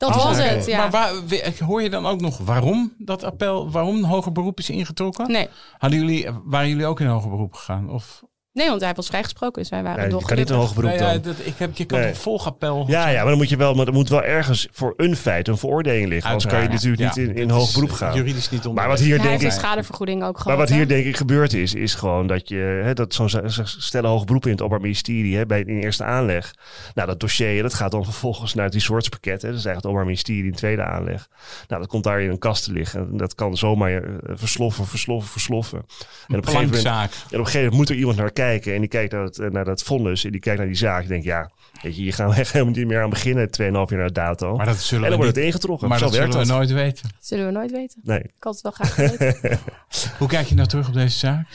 [0.00, 0.66] dat Oh, was het.
[0.66, 0.78] Ja.
[0.78, 1.12] Maar waar,
[1.58, 5.30] hoor je dan ook nog waarom dat appel, waarom een hoger beroep is ingetrokken?
[5.30, 5.48] Nee.
[5.78, 7.90] Hadden jullie, waren jullie ook in hoger beroep gegaan?
[7.90, 8.22] Of?
[8.52, 9.62] Nee, want hij was vrijgesproken.
[9.62, 11.76] Dus wij waren Nee, nog kan niet een hoger beroep Nou ja, dat, ik heb,
[11.76, 12.12] je kan Nee.
[12.12, 12.84] toch volgappel.
[12.88, 15.48] Ja, ja, maar dan moet je wel, maar er moet wel ergens voor een feit
[15.48, 16.30] een veroordeling liggen.
[16.30, 17.22] Anders kan je natuurlijk ja.
[17.22, 18.14] niet in, hoog beroep gaan.
[18.14, 20.46] Juridisch niet Maar wat hier denk ik, een schadevergoeding ook gehad.
[20.46, 23.30] maar wat hier denk ik gebeurd is, is gewoon dat je hè, dat zo'n
[23.64, 26.54] stellen hoog beroep in het Openbaar Ministerie hè, bij in eerste aanleg.
[26.94, 29.42] Nou, dat dossier dat gaat dan vervolgens naar het resortspakket.
[29.42, 31.28] Hè, dat is eigenlijk het Openbaar Ministerie in tweede aanleg.
[31.68, 33.00] Nou, dat komt daar in een kast te liggen.
[33.10, 35.78] En dat kan zomaar eh, versloffen, versloffen, versloffen.
[35.78, 38.74] En op een gegeven moment en op een gegeven moment moet er iemand naar kijken
[38.74, 41.02] en die kijkt naar, het, eh, naar dat vonnis en die kijkt naar die zaak.
[41.02, 41.50] Ik denk, ja,
[41.82, 43.50] weet je, hier gaan we echt helemaal niet meer aan beginnen.
[43.50, 44.56] 2,5 jaar naar dato.
[44.56, 45.88] Maar dat zullen en dan we wordt niet- het ingetrokken.
[45.88, 46.46] Maar Zo dat zullen we dat.
[46.46, 47.02] nooit weten.
[47.12, 48.00] Dat zullen we nooit weten.
[48.02, 48.18] Nee.
[48.18, 49.58] Ik had het wel graag geweten.
[50.18, 51.46] Hoe kijk je nou terug op deze zaak?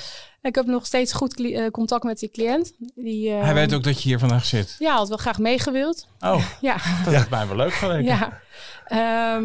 [0.42, 2.74] ik heb nog steeds goed eh, contact met die cliënt.
[2.96, 4.76] Die, eh, Hij weet ook dat je hier vandaag zit.
[4.80, 6.08] Ja, had wel graag meegewild.
[6.20, 8.04] Oh, Ja, dat is mij wel leuk geleken.
[8.06, 8.42] ja.
[8.86, 9.44] Ehm,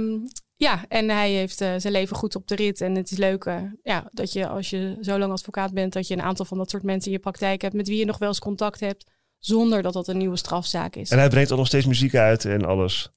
[0.61, 2.81] ja, en hij heeft eh, zijn leven goed op de rit.
[2.81, 5.93] En het is leuk eh, ja, dat je als je zo lang advocaat bent...
[5.93, 7.75] dat je een aantal van dat soort mensen in je praktijk hebt...
[7.75, 9.05] met wie je nog wel eens contact hebt...
[9.39, 11.11] zonder dat dat een nieuwe strafzaak is.
[11.11, 13.11] En hij brengt ook nog steeds muziek uit en alles.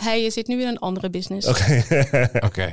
[0.00, 1.48] Hij zit nu in een andere business.
[1.48, 1.84] Oké.
[2.46, 2.72] Oké.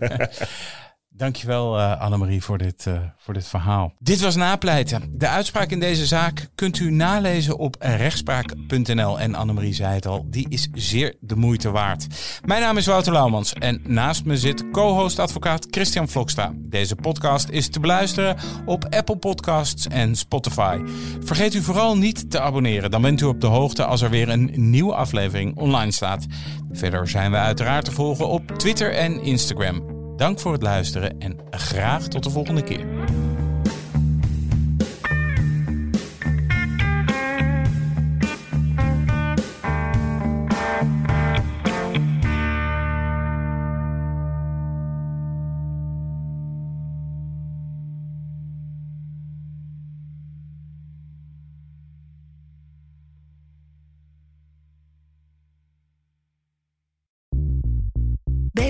[1.14, 3.92] Dankjewel uh, Annemarie voor dit, uh, voor dit verhaal.
[3.98, 5.18] Dit was Napleiten.
[5.18, 9.20] De uitspraak in deze zaak kunt u nalezen op rechtspraak.nl.
[9.20, 12.06] En Annemarie zei het al, die is zeer de moeite waard.
[12.44, 16.52] Mijn naam is Wouter Laumans en naast me zit co-host advocaat Christian Vlokstra.
[16.56, 20.80] Deze podcast is te beluisteren op Apple Podcasts en Spotify.
[21.20, 24.28] Vergeet u vooral niet te abonneren, dan bent u op de hoogte als er weer
[24.28, 26.26] een nieuwe aflevering online staat.
[26.72, 29.91] Verder zijn we uiteraard te volgen op Twitter en Instagram.
[30.16, 32.86] Dank voor het luisteren en graag tot de volgende keer.